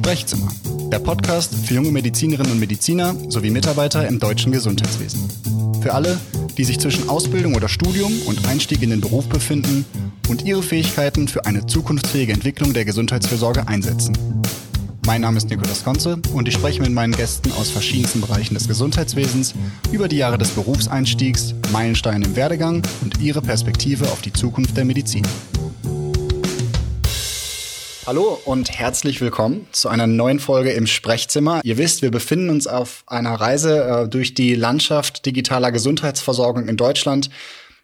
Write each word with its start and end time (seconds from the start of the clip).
Sprechzimmer, 0.00 0.48
der 0.90 0.98
Podcast 0.98 1.54
für 1.54 1.74
junge 1.74 1.92
Medizinerinnen 1.92 2.52
und 2.52 2.58
Mediziner 2.58 3.14
sowie 3.28 3.50
Mitarbeiter 3.50 4.08
im 4.08 4.18
deutschen 4.18 4.50
Gesundheitswesen. 4.50 5.28
Für 5.82 5.92
alle, 5.92 6.18
die 6.56 6.64
sich 6.64 6.80
zwischen 6.80 7.10
Ausbildung 7.10 7.54
oder 7.54 7.68
Studium 7.68 8.10
und 8.24 8.48
Einstieg 8.48 8.80
in 8.80 8.88
den 8.88 9.02
Beruf 9.02 9.28
befinden 9.28 9.84
und 10.26 10.46
ihre 10.46 10.62
Fähigkeiten 10.62 11.28
für 11.28 11.44
eine 11.44 11.66
zukunftsfähige 11.66 12.32
Entwicklung 12.32 12.72
der 12.72 12.86
Gesundheitsfürsorge 12.86 13.68
einsetzen. 13.68 14.16
Mein 15.04 15.20
Name 15.20 15.36
ist 15.36 15.50
Nikolaus 15.50 15.84
Konze 15.84 16.18
und 16.32 16.48
ich 16.48 16.54
spreche 16.54 16.80
mit 16.80 16.92
meinen 16.92 17.14
Gästen 17.14 17.52
aus 17.52 17.68
verschiedensten 17.68 18.22
Bereichen 18.22 18.54
des 18.54 18.68
Gesundheitswesens 18.68 19.52
über 19.92 20.08
die 20.08 20.16
Jahre 20.16 20.38
des 20.38 20.48
Berufseinstiegs, 20.52 21.54
Meilensteine 21.72 22.24
im 22.24 22.36
Werdegang 22.36 22.82
und 23.02 23.20
ihre 23.20 23.42
Perspektive 23.42 24.06
auf 24.06 24.22
die 24.22 24.32
Zukunft 24.32 24.78
der 24.78 24.86
Medizin. 24.86 25.26
Hallo 28.10 28.40
und 28.44 28.72
herzlich 28.76 29.20
willkommen 29.20 29.68
zu 29.70 29.88
einer 29.88 30.08
neuen 30.08 30.40
Folge 30.40 30.72
im 30.72 30.88
Sprechzimmer. 30.88 31.60
Ihr 31.62 31.78
wisst, 31.78 32.02
wir 32.02 32.10
befinden 32.10 32.50
uns 32.50 32.66
auf 32.66 33.04
einer 33.06 33.34
Reise 33.34 33.84
äh, 33.84 34.08
durch 34.08 34.34
die 34.34 34.56
Landschaft 34.56 35.26
digitaler 35.26 35.70
Gesundheitsversorgung 35.70 36.66
in 36.66 36.76
Deutschland 36.76 37.30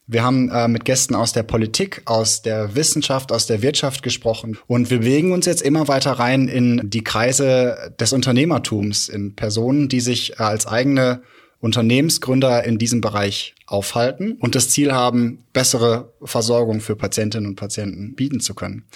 wir 0.08 0.24
haben 0.24 0.48
äh, 0.50 0.66
mit 0.66 0.84
Gästen 0.84 1.14
aus 1.14 1.32
der 1.32 1.44
Politik, 1.44 2.02
aus 2.06 2.42
der 2.42 2.74
Wissenschaft, 2.74 3.30
aus 3.30 3.46
der 3.46 3.62
Wirtschaft 3.62 4.02
gesprochen 4.02 4.58
und 4.66 4.90
wir 4.90 4.98
bewegen 4.98 5.30
uns 5.30 5.46
jetzt 5.46 5.62
immer 5.62 5.86
weiter 5.86 6.10
rein 6.10 6.48
in 6.48 6.90
die 6.90 7.04
Kreise 7.04 7.94
des 8.00 8.12
Unternehmertums, 8.12 9.08
in 9.08 9.36
Personen, 9.36 9.88
die 9.88 10.00
sich 10.00 10.40
äh, 10.40 10.42
als 10.42 10.66
eigene 10.66 11.22
Unternehmensgründer 11.60 12.64
in 12.64 12.78
diesem 12.78 13.00
Bereich 13.00 13.54
aufhalten 13.66 14.38
und 14.40 14.56
das 14.56 14.70
Ziel 14.70 14.92
haben, 14.92 15.44
bessere 15.52 16.12
Versorgung 16.20 16.80
für 16.80 16.96
Patientinnen 16.96 17.50
und 17.50 17.54
Patienten 17.54 18.16
bieten 18.16 18.40
zu 18.40 18.56
können. 18.56 18.86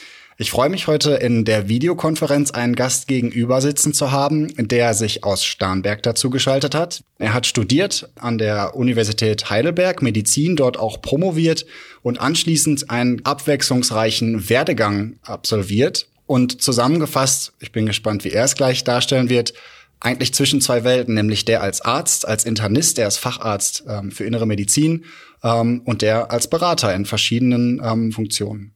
Ich 0.41 0.53
freue 0.53 0.71
mich 0.71 0.87
heute 0.87 1.11
in 1.17 1.45
der 1.45 1.69
Videokonferenz 1.69 2.51
einen 2.51 2.75
Gast 2.75 3.07
gegenüber 3.07 3.61
sitzen 3.61 3.93
zu 3.93 4.11
haben, 4.11 4.49
der 4.57 4.95
sich 4.95 5.23
aus 5.23 5.45
Starnberg 5.45 6.03
dazu 6.03 6.31
geschaltet 6.31 6.75
hat. 6.75 7.05
Er 7.19 7.35
hat 7.35 7.45
studiert 7.45 8.09
an 8.19 8.39
der 8.39 8.75
Universität 8.75 9.51
Heidelberg, 9.51 10.01
Medizin 10.01 10.57
dort 10.57 10.79
auch 10.79 11.03
promoviert 11.03 11.67
und 12.01 12.23
anschließend 12.23 12.89
einen 12.89 13.23
abwechslungsreichen 13.27 14.49
Werdegang 14.49 15.19
absolviert. 15.21 16.09
Und 16.25 16.63
zusammengefasst, 16.63 17.53
ich 17.61 17.71
bin 17.71 17.85
gespannt, 17.85 18.25
wie 18.25 18.31
er 18.31 18.45
es 18.45 18.55
gleich 18.55 18.83
darstellen 18.83 19.29
wird, 19.29 19.53
eigentlich 20.01 20.33
zwischen 20.33 20.63
zwei 20.63 20.85
Welten, 20.85 21.13
nämlich 21.13 21.45
der 21.45 21.63
als 21.63 21.83
Arzt, 21.83 22.27
als 22.27 22.47
Internist, 22.47 22.97
der 22.97 23.05
als 23.05 23.19
Facharzt 23.19 23.85
ähm, 23.87 24.11
für 24.11 24.25
innere 24.25 24.47
Medizin 24.47 25.05
ähm, 25.45 25.83
und 25.85 26.01
der 26.01 26.31
als 26.31 26.49
Berater 26.49 26.95
in 26.95 27.05
verschiedenen 27.05 27.83
ähm, 27.85 28.11
Funktionen. 28.11 28.73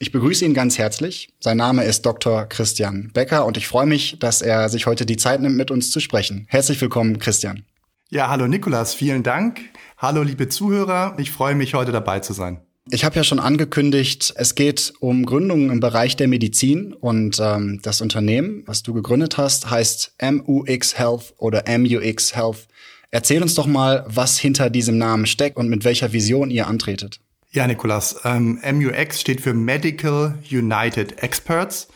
Ich 0.00 0.10
begrüße 0.10 0.44
ihn 0.44 0.54
ganz 0.54 0.76
herzlich. 0.76 1.28
Sein 1.38 1.56
Name 1.56 1.84
ist 1.84 2.04
Dr. 2.04 2.46
Christian 2.46 3.10
Becker 3.14 3.46
und 3.46 3.56
ich 3.56 3.68
freue 3.68 3.86
mich, 3.86 4.18
dass 4.18 4.42
er 4.42 4.68
sich 4.68 4.86
heute 4.86 5.06
die 5.06 5.16
Zeit 5.16 5.40
nimmt, 5.40 5.56
mit 5.56 5.70
uns 5.70 5.92
zu 5.92 6.00
sprechen. 6.00 6.46
Herzlich 6.48 6.80
willkommen, 6.80 7.20
Christian. 7.20 7.64
Ja, 8.10 8.28
hallo 8.28 8.48
Nikolas, 8.48 8.92
vielen 8.92 9.22
Dank. 9.22 9.60
Hallo 9.96 10.24
liebe 10.24 10.48
Zuhörer, 10.48 11.14
ich 11.18 11.30
freue 11.30 11.54
mich, 11.54 11.74
heute 11.74 11.92
dabei 11.92 12.18
zu 12.18 12.32
sein. 12.32 12.60
Ich 12.90 13.04
habe 13.04 13.14
ja 13.14 13.22
schon 13.22 13.38
angekündigt, 13.38 14.34
es 14.36 14.56
geht 14.56 14.92
um 14.98 15.24
Gründungen 15.24 15.70
im 15.70 15.78
Bereich 15.78 16.16
der 16.16 16.26
Medizin 16.26 16.92
und 16.92 17.38
ähm, 17.40 17.78
das 17.82 18.00
Unternehmen, 18.00 18.64
was 18.66 18.82
du 18.82 18.94
gegründet 18.94 19.38
hast, 19.38 19.70
heißt 19.70 20.16
MUX 20.20 20.98
Health 20.98 21.34
oder 21.38 21.62
MUX 21.68 22.34
Health. 22.34 22.66
Erzähl 23.12 23.40
uns 23.42 23.54
doch 23.54 23.66
mal, 23.66 24.04
was 24.08 24.38
hinter 24.40 24.70
diesem 24.70 24.98
Namen 24.98 25.26
steckt 25.26 25.56
und 25.56 25.68
mit 25.68 25.84
welcher 25.84 26.12
Vision 26.12 26.50
ihr 26.50 26.66
antretet. 26.66 27.20
Ja, 27.54 27.68
Nikolas, 27.68 28.16
ähm, 28.24 28.60
MUX 28.68 29.20
steht 29.20 29.40
für 29.40 29.54
Medical 29.54 30.36
United 30.50 31.22
Experts. 31.22 31.86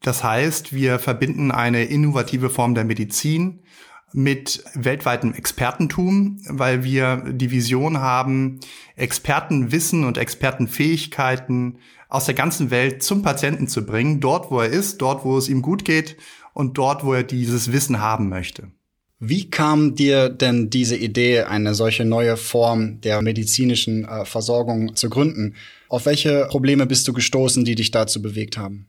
Das 0.00 0.22
heißt, 0.22 0.72
wir 0.72 1.00
verbinden 1.00 1.50
eine 1.50 1.86
innovative 1.86 2.50
Form 2.50 2.76
der 2.76 2.84
Medizin 2.84 3.64
mit 4.12 4.62
weltweitem 4.74 5.34
Expertentum, 5.34 6.40
weil 6.48 6.84
wir 6.84 7.16
die 7.32 7.50
Vision 7.50 7.98
haben, 7.98 8.60
Expertenwissen 8.94 10.04
und 10.04 10.18
Expertenfähigkeiten 10.18 11.78
aus 12.08 12.26
der 12.26 12.34
ganzen 12.34 12.70
Welt 12.70 13.02
zum 13.02 13.22
Patienten 13.22 13.66
zu 13.66 13.84
bringen, 13.84 14.20
dort 14.20 14.52
wo 14.52 14.60
er 14.60 14.68
ist, 14.68 15.02
dort 15.02 15.24
wo 15.24 15.36
es 15.36 15.48
ihm 15.48 15.62
gut 15.62 15.84
geht 15.84 16.16
und 16.54 16.78
dort 16.78 17.04
wo 17.04 17.12
er 17.12 17.24
dieses 17.24 17.72
Wissen 17.72 18.00
haben 18.00 18.28
möchte. 18.28 18.70
Wie 19.24 19.48
kam 19.48 19.94
dir 19.94 20.30
denn 20.30 20.68
diese 20.68 20.96
Idee, 20.96 21.42
eine 21.42 21.74
solche 21.74 22.04
neue 22.04 22.36
Form 22.36 23.00
der 23.02 23.22
medizinischen 23.22 24.04
äh, 24.04 24.24
Versorgung 24.24 24.96
zu 24.96 25.08
gründen? 25.08 25.54
Auf 25.88 26.06
welche 26.06 26.46
Probleme 26.46 26.86
bist 26.86 27.06
du 27.06 27.12
gestoßen, 27.12 27.64
die 27.64 27.76
dich 27.76 27.92
dazu 27.92 28.20
bewegt 28.20 28.58
haben? 28.58 28.88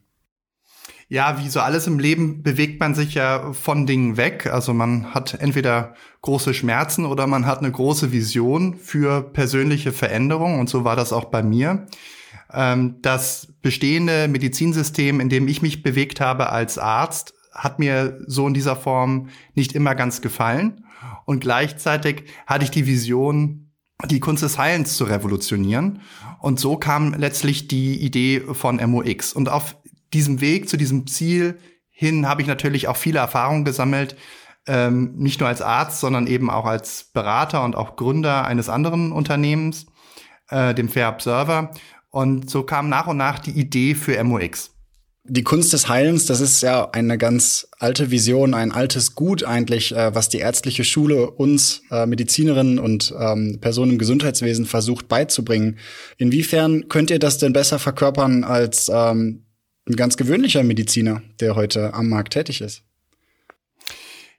Ja, 1.08 1.40
wie 1.40 1.50
so 1.50 1.60
alles 1.60 1.86
im 1.86 2.00
Leben 2.00 2.42
bewegt 2.42 2.80
man 2.80 2.96
sich 2.96 3.14
ja 3.14 3.54
von 3.54 3.86
Dingen 3.86 4.18
weg. 4.18 4.48
Also 4.52 4.74
man 4.74 5.14
hat 5.14 5.36
entweder 5.36 5.94
große 6.24 6.56
Schmerzen 6.56 7.06
oder 7.06 7.28
man 7.28 7.46
hat 7.46 7.60
eine 7.60 7.72
große 7.72 8.12
Vision 8.12 8.74
für 8.74 9.22
persönliche 9.22 9.92
Veränderung. 9.92 10.60
Und 10.60 10.68
so 10.68 10.84
war 10.84 10.96
das 10.96 11.14
auch 11.14 11.26
bei 11.26 11.44
mir. 11.44 11.86
Ähm, 12.52 12.96
das 13.04 13.50
bestehende 13.62 14.28
Medizinsystem, 14.28 15.20
in 15.20 15.30
dem 15.30 15.48
ich 15.48 15.62
mich 15.62 15.84
bewegt 15.84 16.22
habe 16.22 16.50
als 16.50 16.80
Arzt, 16.80 17.36
hat 17.54 17.80
mir 17.80 18.20
so 18.28 18.48
in 18.48 18.54
dieser 18.54 18.76
Form 18.76 19.30
nicht 19.54 19.74
immer 19.74 19.96
ganz 19.96 20.22
gefallen. 20.22 20.86
Und 21.26 21.42
gleichzeitig 21.42 22.24
hatte 22.48 22.66
ich 22.66 22.72
die 22.72 22.88
Vision, 22.88 23.72
die 24.10 24.20
Kunst 24.20 24.44
des 24.44 24.58
Heilens 24.58 24.98
zu 24.98 25.06
revolutionieren. 25.06 26.02
Und 26.40 26.60
so 26.60 26.78
kam 26.78 27.14
letztlich 27.14 27.68
die 27.68 28.00
Idee 28.02 28.42
von 28.42 28.78
MOX. 28.78 29.34
Und 29.34 29.50
auf 29.50 29.78
diesem 30.14 30.42
Weg 30.42 30.70
zu 30.70 30.78
diesem 30.78 31.08
Ziel 31.08 31.58
hin 31.90 32.28
habe 32.28 32.42
ich 32.42 32.48
natürlich 32.48 32.88
auch 32.88 32.98
viele 32.98 33.20
Erfahrungen 33.20 33.66
gesammelt, 33.66 34.18
ähm, 34.66 35.14
nicht 35.16 35.40
nur 35.40 35.50
als 35.50 35.62
Arzt, 35.62 36.00
sondern 36.00 36.28
eben 36.28 36.50
auch 36.50 36.66
als 36.66 37.06
Berater 37.14 37.64
und 37.64 37.76
auch 37.76 37.96
Gründer 37.96 38.46
eines 38.46 38.70
anderen 38.70 39.12
Unternehmens, 39.12 39.86
äh, 40.50 40.74
dem 40.74 40.90
Fair 40.90 41.10
Observer. 41.10 41.72
Und 42.10 42.50
so 42.50 42.64
kam 42.64 42.90
nach 42.90 43.08
und 43.08 43.18
nach 43.18 43.40
die 43.40 43.52
Idee 43.52 43.96
für 43.96 44.22
MOX. 44.24 44.73
Die 45.26 45.44
Kunst 45.44 45.72
des 45.72 45.88
Heilens, 45.88 46.26
das 46.26 46.42
ist 46.42 46.62
ja 46.62 46.90
eine 46.92 47.18
ganz 47.18 47.70
alte 47.80 48.12
Vision, 48.12 48.54
ein 48.54 48.74
altes 48.74 49.16
Gut 49.16 49.46
eigentlich, 49.46 49.96
äh, 49.96 50.14
was 50.14 50.28
die 50.28 50.40
ärztliche 50.40 50.84
Schule 50.84 51.32
uns 51.32 51.82
äh, 51.92 52.06
Medizinerinnen 52.06 52.78
und 52.78 53.14
ähm, 53.18 53.60
Personen 53.62 53.94
im 53.94 53.98
Gesundheitswesen 53.98 54.66
versucht 54.66 55.08
beizubringen. 55.08 55.78
Inwiefern 56.18 56.90
könnt 56.90 57.10
ihr 57.10 57.20
das 57.20 57.38
denn 57.38 57.54
besser 57.54 57.80
verkörpern 57.80 58.44
als 58.44 58.92
ähm, 58.94 59.46
ein 59.88 59.96
ganz 59.96 60.18
gewöhnlicher 60.18 60.62
Mediziner, 60.64 61.22
der 61.40 61.56
heute 61.56 61.94
am 61.94 62.10
Markt 62.10 62.34
tätig 62.34 62.60
ist? 62.60 62.84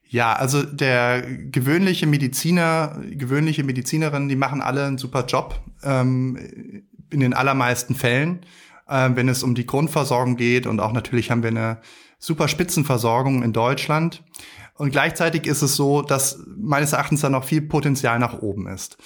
Ja, 0.06 0.34
also 0.34 0.62
der 0.62 1.22
gewöhnliche 1.50 2.06
Mediziner, 2.06 3.00
gewöhnliche 3.10 3.64
Medizinerin, 3.64 4.28
die 4.28 4.36
machen 4.36 4.60
alle 4.60 4.84
einen 4.84 4.98
super 4.98 5.24
Job 5.24 5.62
ähm, 5.82 6.84
in 7.10 7.20
den 7.20 7.32
allermeisten 7.32 7.94
Fällen 7.94 8.44
äh, 8.88 9.10
wenn 9.14 9.28
es 9.28 9.42
um 9.42 9.54
die 9.54 9.66
Grundversorgung 9.66 10.36
geht. 10.36 10.66
Und 10.66 10.80
auch 10.80 10.92
natürlich 10.92 11.30
haben 11.30 11.42
wir 11.42 11.50
eine 11.50 11.78
super 12.18 12.48
Spitzenversorgung 12.48 13.42
in 13.42 13.52
Deutschland. 13.52 14.22
Und 14.76 14.90
gleichzeitig 14.90 15.46
ist 15.46 15.62
es 15.62 15.76
so, 15.76 16.02
dass 16.02 16.42
meines 16.56 16.92
Erachtens 16.92 17.20
da 17.20 17.30
noch 17.30 17.44
viel 17.44 17.62
Potenzial 17.62 18.18
nach 18.18 18.40
oben 18.40 18.66
ist. 18.66 18.96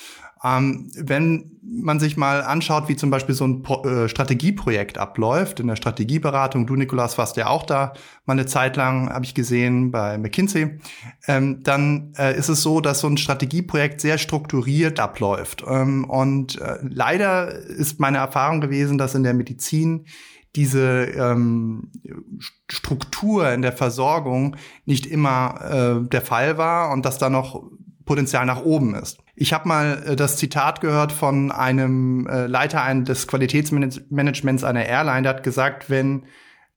Ähm, 0.44 0.90
wenn 0.96 1.58
man 1.62 2.00
sich 2.00 2.16
mal 2.16 2.42
anschaut, 2.42 2.88
wie 2.88 2.96
zum 2.96 3.10
Beispiel 3.10 3.34
so 3.34 3.44
ein 3.44 3.62
Pro 3.62 3.84
äh, 3.84 4.08
Strategieprojekt 4.08 4.98
abläuft, 4.98 5.60
in 5.60 5.66
der 5.66 5.76
Strategieberatung, 5.76 6.66
du 6.66 6.76
Nikolas 6.76 7.18
warst 7.18 7.36
ja 7.36 7.48
auch 7.48 7.64
da, 7.64 7.92
mal 8.24 8.34
eine 8.34 8.46
Zeit 8.46 8.76
lang, 8.76 9.10
habe 9.10 9.24
ich 9.24 9.34
gesehen, 9.34 9.90
bei 9.90 10.16
McKinsey, 10.18 10.80
ähm, 11.26 11.62
dann 11.62 12.12
äh, 12.16 12.36
ist 12.36 12.48
es 12.48 12.62
so, 12.62 12.80
dass 12.80 13.00
so 13.00 13.08
ein 13.08 13.18
Strategieprojekt 13.18 14.00
sehr 14.00 14.18
strukturiert 14.18 15.00
abläuft. 15.00 15.64
Ähm, 15.68 16.04
und 16.04 16.60
äh, 16.60 16.78
leider 16.82 17.52
ist 17.52 18.00
meine 18.00 18.18
Erfahrung 18.18 18.60
gewesen, 18.60 18.98
dass 18.98 19.14
in 19.14 19.22
der 19.22 19.34
Medizin 19.34 20.06
diese 20.56 21.04
ähm, 21.04 21.92
Struktur 22.68 23.50
in 23.52 23.62
der 23.62 23.72
Versorgung 23.72 24.56
nicht 24.86 25.06
immer 25.06 26.00
äh, 26.04 26.08
der 26.08 26.22
Fall 26.22 26.56
war 26.58 26.90
und 26.90 27.04
dass 27.04 27.18
da 27.18 27.28
noch 27.28 27.70
Potenzial 28.08 28.46
nach 28.46 28.62
oben 28.64 28.94
ist. 28.94 29.18
Ich 29.36 29.52
habe 29.52 29.68
mal 29.68 30.02
äh, 30.04 30.16
das 30.16 30.38
Zitat 30.38 30.80
gehört 30.80 31.12
von 31.12 31.52
einem 31.52 32.26
äh, 32.26 32.46
Leiter 32.46 32.82
ein, 32.82 33.04
des 33.04 33.28
Qualitätsmanagements 33.28 34.64
einer 34.64 34.86
Airline, 34.86 35.22
der 35.22 35.34
hat 35.34 35.42
gesagt, 35.42 35.90
wenn 35.90 36.24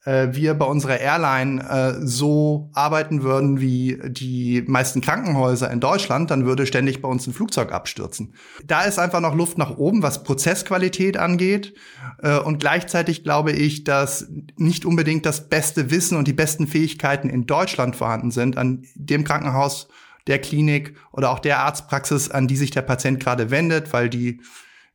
äh, 0.03 0.27
wir 0.31 0.55
bei 0.55 0.65
unserer 0.65 0.99
Airline 0.99 1.63
äh, 1.63 2.05
so 2.05 2.69
arbeiten 2.73 3.23
würden 3.23 3.61
wie 3.61 3.97
die 4.03 4.61
meisten 4.67 4.99
Krankenhäuser 4.99 5.71
in 5.71 5.79
Deutschland, 5.79 6.31
dann 6.31 6.45
würde 6.45 6.65
ständig 6.65 7.01
bei 7.01 7.07
uns 7.07 7.25
ein 7.27 7.33
Flugzeug 7.33 7.71
abstürzen. 7.71 8.33
Da 8.65 8.81
ist 8.81 8.99
einfach 8.99 9.21
noch 9.21 9.33
Luft 9.33 9.57
nach 9.57 9.77
oben, 9.77 10.03
was 10.03 10.23
Prozessqualität 10.23 11.15
angeht. 11.15 11.75
Äh, 12.21 12.39
und 12.39 12.59
gleichzeitig 12.59 13.23
glaube 13.23 13.53
ich, 13.53 13.85
dass 13.85 14.27
nicht 14.57 14.83
unbedingt 14.83 15.25
das 15.25 15.47
beste 15.47 15.91
Wissen 15.91 16.17
und 16.17 16.27
die 16.27 16.33
besten 16.33 16.67
Fähigkeiten 16.67 17.29
in 17.29 17.45
Deutschland 17.45 17.95
vorhanden 17.95 18.31
sind 18.31 18.57
an 18.57 18.83
dem 18.95 19.23
Krankenhaus, 19.23 19.87
der 20.27 20.39
Klinik 20.39 20.95
oder 21.11 21.31
auch 21.31 21.39
der 21.39 21.59
Arztpraxis, 21.59 22.29
an 22.29 22.47
die 22.47 22.57
sich 22.57 22.71
der 22.71 22.81
Patient 22.81 23.19
gerade 23.19 23.51
wendet, 23.51 23.93
weil 23.93 24.09
die 24.09 24.41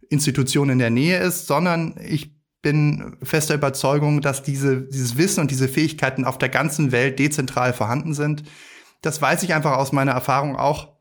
Institution 0.08 0.70
in 0.70 0.78
der 0.78 0.90
Nähe 0.90 1.18
ist, 1.18 1.46
sondern 1.46 1.96
ich 2.00 2.36
bin 2.62 3.16
fester 3.22 3.54
Überzeugung, 3.54 4.20
dass 4.20 4.42
diese, 4.42 4.82
dieses 4.82 5.16
Wissen 5.16 5.40
und 5.40 5.50
diese 5.50 5.68
Fähigkeiten 5.68 6.24
auf 6.24 6.38
der 6.38 6.48
ganzen 6.48 6.90
Welt 6.90 7.18
dezentral 7.18 7.72
vorhanden 7.72 8.14
sind. 8.14 8.44
Das 9.02 9.22
weiß 9.22 9.42
ich 9.42 9.54
einfach 9.54 9.76
aus 9.76 9.92
meiner 9.92 10.12
Erfahrung 10.12 10.56
auch 10.56 10.96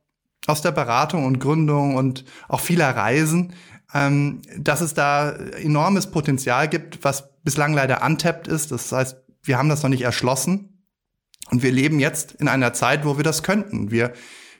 aus 0.47 0.61
der 0.61 0.71
Beratung 0.71 1.25
und 1.25 1.39
Gründung 1.39 1.95
und 1.95 2.25
auch 2.47 2.59
vieler 2.59 2.95
Reisen, 2.95 3.53
ähm, 3.93 4.41
dass 4.57 4.81
es 4.81 4.93
da 4.93 5.31
enormes 5.31 6.11
Potenzial 6.11 6.67
gibt, 6.67 7.03
was 7.03 7.41
bislang 7.43 7.73
leider 7.73 8.05
untapped 8.05 8.47
ist. 8.47 8.71
Das 8.71 8.91
heißt, 8.91 9.17
wir 9.41 9.57
haben 9.57 9.69
das 9.69 9.83
noch 9.83 9.89
nicht 9.89 10.03
erschlossen. 10.03 10.74
Und 11.51 11.63
wir 11.63 11.71
leben 11.71 11.99
jetzt 11.99 12.33
in 12.33 12.47
einer 12.47 12.73
Zeit, 12.73 13.05
wo 13.05 13.17
wir 13.17 13.23
das 13.23 13.43
könnten. 13.43 13.91
Wir 13.91 14.13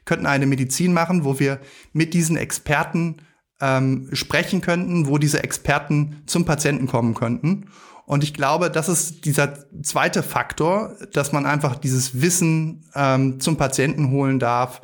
könnten 0.06 0.28
eine 0.28 0.46
Medizin 0.46 0.94
machen, 0.94 1.26
wo 1.26 1.40
wir 1.40 1.60
mit 1.94 2.14
diesen 2.14 2.38
Experten 2.38 3.18
ähm, 3.60 4.10
sprechen 4.14 4.62
könnten, 4.62 5.08
wo 5.08 5.18
diese 5.18 5.44
Experten 5.44 6.22
zum 6.26 6.46
Patienten 6.46 6.88
kommen 6.88 7.14
könnten. 7.14 7.68
Und 8.06 8.24
ich 8.24 8.34
glaube, 8.34 8.70
das 8.70 8.88
ist 8.88 9.26
dieser 9.26 9.54
zweite 9.82 10.22
Faktor, 10.22 10.96
dass 11.14 11.32
man 11.32 11.46
einfach 11.46 11.76
dieses 11.76 12.22
Wissen 12.22 12.86
ähm, 12.94 13.40
zum 13.40 13.58
Patienten 13.58 14.12
holen 14.12 14.38
darf, 14.38 14.82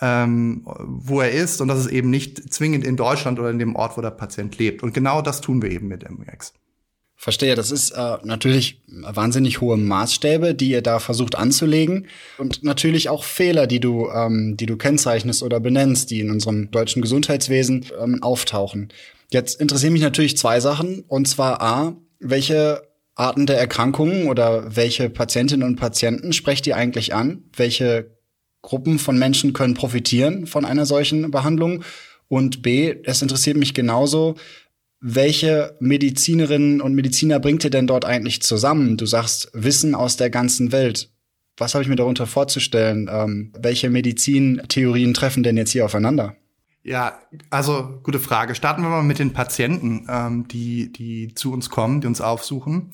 ähm, 0.00 0.62
wo 0.64 1.20
er 1.20 1.32
ist 1.32 1.60
und 1.60 1.68
das 1.68 1.80
ist 1.80 1.88
eben 1.88 2.10
nicht 2.10 2.52
zwingend 2.52 2.84
in 2.84 2.96
Deutschland 2.96 3.38
oder 3.40 3.50
in 3.50 3.58
dem 3.58 3.74
Ort, 3.74 3.96
wo 3.96 4.00
der 4.00 4.10
Patient 4.10 4.56
lebt. 4.56 4.82
Und 4.82 4.94
genau 4.94 5.20
das 5.20 5.40
tun 5.40 5.62
wir 5.62 5.70
eben 5.70 5.88
mit 5.88 6.08
MUX. 6.08 6.54
Verstehe, 7.22 7.54
das 7.54 7.70
ist 7.70 7.90
äh, 7.90 8.16
natürlich 8.24 8.80
wahnsinnig 8.86 9.60
hohe 9.60 9.76
Maßstäbe, 9.76 10.54
die 10.54 10.70
ihr 10.70 10.80
da 10.80 11.00
versucht 11.00 11.34
anzulegen 11.34 12.06
und 12.38 12.64
natürlich 12.64 13.10
auch 13.10 13.24
Fehler, 13.24 13.66
die 13.66 13.78
du, 13.78 14.08
ähm, 14.08 14.56
die 14.56 14.64
du 14.64 14.78
kennzeichnest 14.78 15.42
oder 15.42 15.60
benennst, 15.60 16.10
die 16.10 16.20
in 16.20 16.30
unserem 16.30 16.70
deutschen 16.70 17.02
Gesundheitswesen 17.02 17.84
ähm, 18.02 18.22
auftauchen. 18.22 18.88
Jetzt 19.30 19.60
interessieren 19.60 19.92
mich 19.92 20.00
natürlich 20.00 20.38
zwei 20.38 20.60
Sachen 20.60 21.04
und 21.08 21.28
zwar 21.28 21.60
a, 21.60 21.94
welche 22.20 22.88
Arten 23.16 23.44
der 23.44 23.58
Erkrankungen 23.58 24.26
oder 24.28 24.74
welche 24.74 25.10
Patientinnen 25.10 25.68
und 25.68 25.76
Patienten 25.76 26.32
sprecht 26.32 26.66
ihr 26.66 26.76
eigentlich 26.78 27.12
an? 27.12 27.42
Welche 27.54 28.16
Gruppen 28.62 28.98
von 28.98 29.18
Menschen 29.18 29.52
können 29.52 29.74
profitieren 29.74 30.46
von 30.46 30.64
einer 30.64 30.86
solchen 30.86 31.30
Behandlung? 31.30 31.84
Und 32.28 32.62
B, 32.62 32.96
es 33.04 33.20
interessiert 33.20 33.58
mich 33.58 33.74
genauso, 33.74 34.36
welche 35.00 35.76
Medizinerinnen 35.80 36.80
und 36.80 36.94
Mediziner 36.94 37.40
bringt 37.40 37.64
ihr 37.64 37.70
denn 37.70 37.86
dort 37.86 38.04
eigentlich 38.04 38.42
zusammen? 38.42 38.96
Du 38.96 39.06
sagst 39.06 39.50
Wissen 39.54 39.94
aus 39.94 40.16
der 40.16 40.30
ganzen 40.30 40.72
Welt. 40.72 41.10
Was 41.56 41.74
habe 41.74 41.82
ich 41.82 41.88
mir 41.88 41.96
darunter 41.96 42.26
vorzustellen? 42.26 43.08
Ähm, 43.10 43.52
welche 43.58 43.90
Medizintheorien 43.90 45.14
treffen 45.14 45.42
denn 45.42 45.56
jetzt 45.56 45.72
hier 45.72 45.84
aufeinander? 45.84 46.36
Ja, 46.82 47.18
also 47.50 48.00
gute 48.02 48.18
Frage. 48.18 48.54
Starten 48.54 48.82
wir 48.82 48.88
mal 48.88 49.02
mit 49.02 49.18
den 49.18 49.32
Patienten, 49.32 50.06
ähm, 50.08 50.48
die, 50.48 50.92
die 50.92 51.34
zu 51.34 51.52
uns 51.52 51.68
kommen, 51.68 52.00
die 52.00 52.06
uns 52.06 52.20
aufsuchen. 52.20 52.92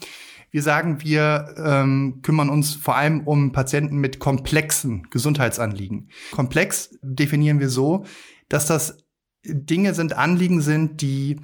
Wir 0.51 0.63
sagen, 0.63 1.03
wir 1.03 1.55
ähm, 1.59 2.21
kümmern 2.23 2.51
uns 2.51 2.75
vor 2.75 2.97
allem 2.97 3.23
um 3.27 3.53
Patienten 3.53 3.97
mit 3.97 4.19
komplexen 4.19 5.09
Gesundheitsanliegen. 5.11 6.09
Komplex 6.31 6.97
definieren 7.03 7.61
wir 7.61 7.69
so, 7.69 8.05
dass 8.49 8.67
das 8.67 9.07
Dinge 9.45 9.95
sind, 9.95 10.17
Anliegen 10.17 10.61
sind, 10.61 11.03
die 11.03 11.37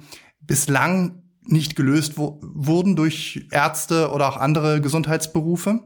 bislang 0.45 1.23
nicht 1.45 1.75
gelöst 1.75 2.13
wurden 2.17 2.95
durch 2.95 3.47
Ärzte 3.51 4.11
oder 4.11 4.29
auch 4.29 4.37
andere 4.37 4.81
Gesundheitsberufe. 4.81 5.81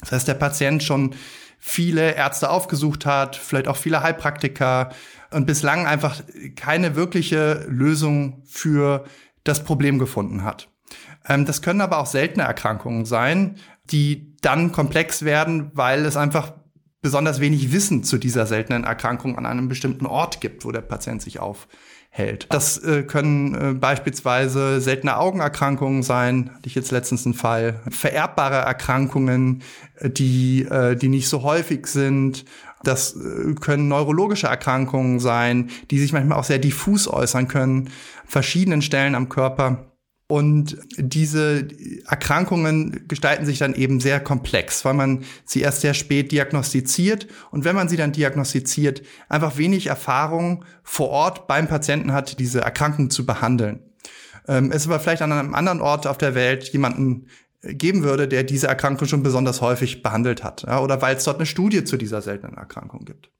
Das 0.00 0.12
heißt, 0.12 0.28
der 0.28 0.34
Patient 0.34 0.82
schon 0.82 1.14
viele 1.58 2.14
Ärzte 2.14 2.50
aufgesucht 2.50 3.06
hat, 3.06 3.36
vielleicht 3.36 3.68
auch 3.68 3.76
viele 3.76 4.02
Heilpraktiker 4.02 4.90
und 5.30 5.46
bislang 5.46 5.86
einfach 5.86 6.22
keine 6.56 6.96
wirkliche 6.96 7.66
Lösung 7.68 8.42
für 8.46 9.04
das 9.44 9.62
Problem 9.62 9.98
gefunden 9.98 10.42
hat. 10.42 10.68
Ähm, 11.28 11.44
das 11.46 11.62
können 11.62 11.80
aber 11.80 11.98
auch 11.98 12.06
seltene 12.06 12.44
Erkrankungen 12.44 13.04
sein, 13.04 13.56
die 13.90 14.36
dann 14.40 14.72
komplex 14.72 15.24
werden, 15.24 15.70
weil 15.74 16.04
es 16.04 16.16
einfach 16.16 16.54
besonders 17.00 17.40
wenig 17.40 17.72
Wissen 17.72 18.04
zu 18.04 18.18
dieser 18.18 18.46
seltenen 18.46 18.84
Erkrankung 18.84 19.38
an 19.38 19.46
einem 19.46 19.68
bestimmten 19.68 20.06
Ort 20.06 20.40
gibt, 20.40 20.64
wo 20.64 20.72
der 20.72 20.82
Patient 20.82 21.22
sich 21.22 21.40
auf 21.40 21.68
hält. 22.14 22.46
Das 22.50 22.76
äh, 22.76 23.04
können 23.04 23.54
äh, 23.54 23.72
beispielsweise 23.72 24.82
seltene 24.82 25.16
Augenerkrankungen 25.16 26.02
sein, 26.02 26.50
hatte 26.54 26.66
ich 26.66 26.74
jetzt 26.74 26.90
letztens 26.90 27.24
einen 27.24 27.34
Fall, 27.34 27.80
vererbbare 27.88 28.56
Erkrankungen, 28.56 29.62
äh, 29.96 30.10
die, 30.10 30.62
äh, 30.64 30.94
die 30.94 31.08
nicht 31.08 31.28
so 31.28 31.42
häufig 31.42 31.86
sind. 31.86 32.44
Das 32.84 33.16
äh, 33.16 33.54
können 33.54 33.88
neurologische 33.88 34.46
Erkrankungen 34.46 35.20
sein, 35.20 35.70
die 35.90 35.98
sich 35.98 36.12
manchmal 36.12 36.38
auch 36.38 36.44
sehr 36.44 36.58
diffus 36.58 37.08
äußern 37.08 37.48
können, 37.48 37.88
verschiedenen 38.26 38.82
Stellen 38.82 39.14
am 39.14 39.30
Körper. 39.30 39.91
Und 40.32 40.78
diese 40.96 41.68
Erkrankungen 42.06 43.06
gestalten 43.06 43.44
sich 43.44 43.58
dann 43.58 43.74
eben 43.74 44.00
sehr 44.00 44.18
komplex, 44.18 44.82
weil 44.82 44.94
man 44.94 45.24
sie 45.44 45.60
erst 45.60 45.82
sehr 45.82 45.92
spät 45.92 46.32
diagnostiziert. 46.32 47.26
Und 47.50 47.66
wenn 47.66 47.76
man 47.76 47.90
sie 47.90 47.98
dann 47.98 48.12
diagnostiziert, 48.12 49.02
einfach 49.28 49.58
wenig 49.58 49.88
Erfahrung 49.88 50.64
vor 50.84 51.10
Ort 51.10 51.48
beim 51.48 51.68
Patienten 51.68 52.14
hat, 52.14 52.38
diese 52.38 52.62
Erkrankung 52.62 53.10
zu 53.10 53.26
behandeln. 53.26 53.80
Ähm, 54.48 54.72
es 54.72 54.86
aber 54.86 55.00
vielleicht 55.00 55.20
an 55.20 55.32
einem 55.32 55.54
anderen 55.54 55.82
Ort 55.82 56.06
auf 56.06 56.16
der 56.16 56.34
Welt 56.34 56.66
jemanden 56.72 57.26
geben 57.60 58.02
würde, 58.02 58.26
der 58.26 58.42
diese 58.42 58.68
Erkrankung 58.68 59.08
schon 59.08 59.22
besonders 59.22 59.60
häufig 59.60 60.02
behandelt 60.02 60.42
hat. 60.42 60.64
Oder 60.64 61.02
weil 61.02 61.14
es 61.14 61.24
dort 61.24 61.36
eine 61.36 61.46
Studie 61.46 61.84
zu 61.84 61.98
dieser 61.98 62.22
seltenen 62.22 62.56
Erkrankung 62.56 63.04
gibt. 63.04 63.30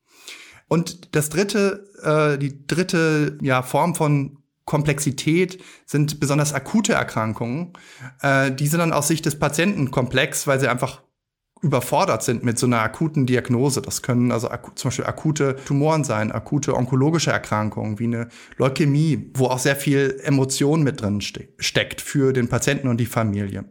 Und 0.68 1.16
das 1.16 1.30
dritte, 1.30 1.86
äh, 2.02 2.36
die 2.36 2.66
dritte 2.66 3.38
ja, 3.40 3.62
Form 3.62 3.94
von 3.94 4.41
Komplexität 4.64 5.62
sind 5.86 6.20
besonders 6.20 6.52
akute 6.52 6.92
Erkrankungen. 6.92 7.72
Äh, 8.20 8.52
die 8.52 8.68
sind 8.68 8.80
dann 8.80 8.92
aus 8.92 9.08
Sicht 9.08 9.26
des 9.26 9.38
Patienten 9.38 9.90
komplex, 9.90 10.46
weil 10.46 10.60
sie 10.60 10.68
einfach 10.68 11.02
überfordert 11.62 12.24
sind 12.24 12.42
mit 12.42 12.58
so 12.58 12.66
einer 12.66 12.80
akuten 12.80 13.24
Diagnose. 13.24 13.80
Das 13.82 14.02
können 14.02 14.32
also 14.32 14.48
zum 14.74 14.88
Beispiel 14.88 15.06
akute 15.06 15.56
Tumoren 15.64 16.02
sein, 16.02 16.32
akute 16.32 16.74
onkologische 16.74 17.30
Erkrankungen 17.30 18.00
wie 18.00 18.04
eine 18.04 18.28
Leukämie, 18.56 19.30
wo 19.34 19.46
auch 19.46 19.60
sehr 19.60 19.76
viel 19.76 20.20
Emotion 20.24 20.82
mit 20.82 21.00
drin 21.00 21.20
ste 21.20 21.48
steckt 21.58 22.00
für 22.00 22.32
den 22.32 22.48
Patienten 22.48 22.88
und 22.88 22.98
die 22.98 23.06
Familie. 23.06 23.64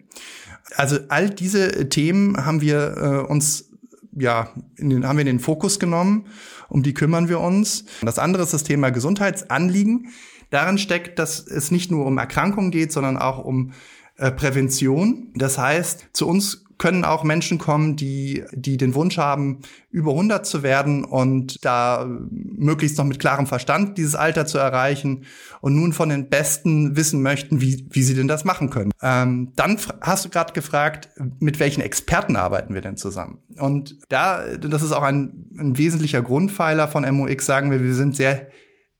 Also 0.76 1.00
all 1.10 1.30
diese 1.30 1.90
Themen 1.90 2.46
haben 2.46 2.62
wir 2.62 2.96
äh, 2.98 3.30
uns 3.30 3.70
ja, 4.18 4.50
in 4.78 4.90
den, 4.90 5.08
haben 5.08 5.18
wir 5.18 5.22
in 5.22 5.38
den 5.38 5.40
Fokus 5.40 5.80
genommen, 5.80 6.28
um 6.70 6.84
die 6.84 6.94
kümmern 6.94 7.30
wir 7.30 7.40
uns. 7.40 7.86
Das 8.02 8.20
andere 8.20 8.44
ist 8.44 8.54
das 8.54 8.64
Thema 8.64 8.90
Gesundheitsanliegen 8.90 10.10
darin 10.52 10.78
steckt, 10.78 11.18
dass 11.18 11.40
es 11.40 11.72
nicht 11.72 11.90
nur 11.90 12.06
um 12.06 12.18
Erkrankungen 12.18 12.70
geht, 12.70 12.92
sondern 12.92 13.18
auch 13.18 13.44
um 13.44 13.72
äh, 14.18 14.32
Prävention. 14.32 15.30
Das 15.36 15.58
heißt, 15.58 16.10
zu 16.14 16.28
uns 16.28 16.66
können 16.82 17.06
auch 17.06 17.24
Menschen 17.24 17.60
kommen, 17.60 17.96
die, 17.96 18.44
die 18.54 18.76
den 18.76 18.96
Wunsch 18.96 19.20
haben, 19.20 19.60
über 19.92 20.12
100 20.12 20.48
zu 20.48 20.64
werden 20.64 21.04
und 21.06 21.64
da 21.64 22.08
möglichst 22.32 22.98
noch 22.98 23.06
mit 23.06 23.20
klarem 23.20 23.46
Verstand 23.46 24.00
dieses 24.00 24.16
Alter 24.16 24.48
zu 24.48 24.58
erreichen 24.58 25.26
und 25.62 25.76
nun 25.76 25.94
von 25.94 26.10
den 26.10 26.30
Besten 26.30 26.96
wissen 26.96 27.22
möchten, 27.22 27.62
wie, 27.62 27.86
wie 27.92 28.02
sie 28.02 28.16
denn 28.16 28.28
das 28.28 28.46
machen 28.46 28.72
können. 28.72 28.92
Ähm, 29.00 29.52
dann 29.56 29.78
hast 30.02 30.26
du 30.26 30.30
gerade 30.30 30.54
gefragt, 30.54 31.10
mit 31.40 31.60
welchen 31.60 31.82
Experten 31.82 32.36
arbeiten 32.36 32.74
wir 32.74 32.82
denn 32.82 32.98
zusammen? 32.98 33.38
Und 33.60 34.00
da, 34.10 34.58
das 34.58 34.82
ist 34.82 34.92
auch 34.92 35.04
ein, 35.04 35.52
ein 35.60 35.78
wesentlicher 35.78 36.24
Grundpfeiler 36.24 36.88
von 36.88 37.08
MOX, 37.16 37.46
sagen 37.46 37.70
wir, 37.70 37.84
wir 37.84 37.94
sind 37.94 38.16
sehr 38.16 38.48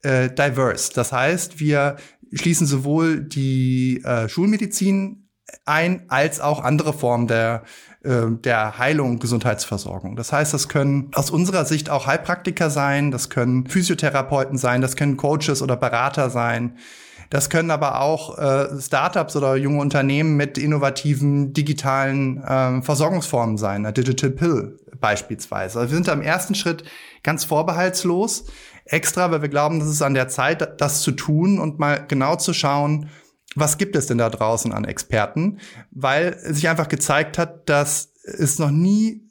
äh, 0.02 0.28
diverse. 0.30 0.92
Das 0.94 1.12
heißt, 1.12 1.60
wir 1.60 1.96
schließen 2.32 2.66
sowohl 2.66 3.20
die 3.20 4.02
äh, 4.04 4.28
Schulmedizin 4.28 5.28
ein, 5.64 6.04
als 6.08 6.40
auch 6.40 6.62
andere 6.62 6.92
Formen 6.92 7.26
der, 7.26 7.62
äh, 8.02 8.26
der 8.30 8.78
Heilung 8.78 9.10
und 9.10 9.20
Gesundheitsversorgung. 9.20 10.16
Das 10.16 10.32
heißt, 10.32 10.54
das 10.54 10.68
können 10.68 11.10
aus 11.14 11.30
unserer 11.30 11.64
Sicht 11.64 11.90
auch 11.90 12.06
Heilpraktiker 12.06 12.70
sein, 12.70 13.10
das 13.10 13.30
können 13.30 13.66
Physiotherapeuten 13.66 14.58
sein, 14.58 14.80
das 14.80 14.96
können 14.96 15.16
Coaches 15.16 15.62
oder 15.62 15.76
Berater 15.76 16.30
sein. 16.30 16.78
Das 17.30 17.48
können 17.48 17.70
aber 17.70 18.02
auch 18.02 18.36
äh, 18.36 18.78
Startups 18.78 19.36
oder 19.36 19.56
junge 19.56 19.80
Unternehmen 19.80 20.36
mit 20.36 20.58
innovativen 20.58 21.54
digitalen 21.54 22.42
äh, 22.42 22.82
Versorgungsformen 22.82 23.56
sein, 23.56 23.86
eine 23.86 23.94
Digital 23.94 24.30
Pill 24.30 24.78
beispielsweise. 25.00 25.80
Also 25.80 25.90
wir 25.90 25.96
sind 25.96 26.10
am 26.10 26.20
ersten 26.20 26.54
Schritt 26.54 26.84
ganz 27.22 27.44
vorbehaltslos 27.44 28.44
extra, 28.84 29.30
weil 29.30 29.42
wir 29.42 29.48
glauben, 29.48 29.80
das 29.80 29.88
ist 29.88 30.02
an 30.02 30.14
der 30.14 30.28
Zeit, 30.28 30.80
das 30.80 31.02
zu 31.02 31.12
tun 31.12 31.58
und 31.58 31.78
mal 31.78 32.04
genau 32.06 32.36
zu 32.36 32.52
schauen, 32.52 33.08
was 33.54 33.78
gibt 33.78 33.96
es 33.96 34.06
denn 34.06 34.18
da 34.18 34.30
draußen 34.30 34.72
an 34.72 34.84
Experten, 34.84 35.58
weil 35.90 36.38
sich 36.38 36.68
einfach 36.68 36.88
gezeigt 36.88 37.38
hat, 37.38 37.68
dass 37.68 38.12
es 38.24 38.58
noch 38.58 38.70
nie 38.70 39.28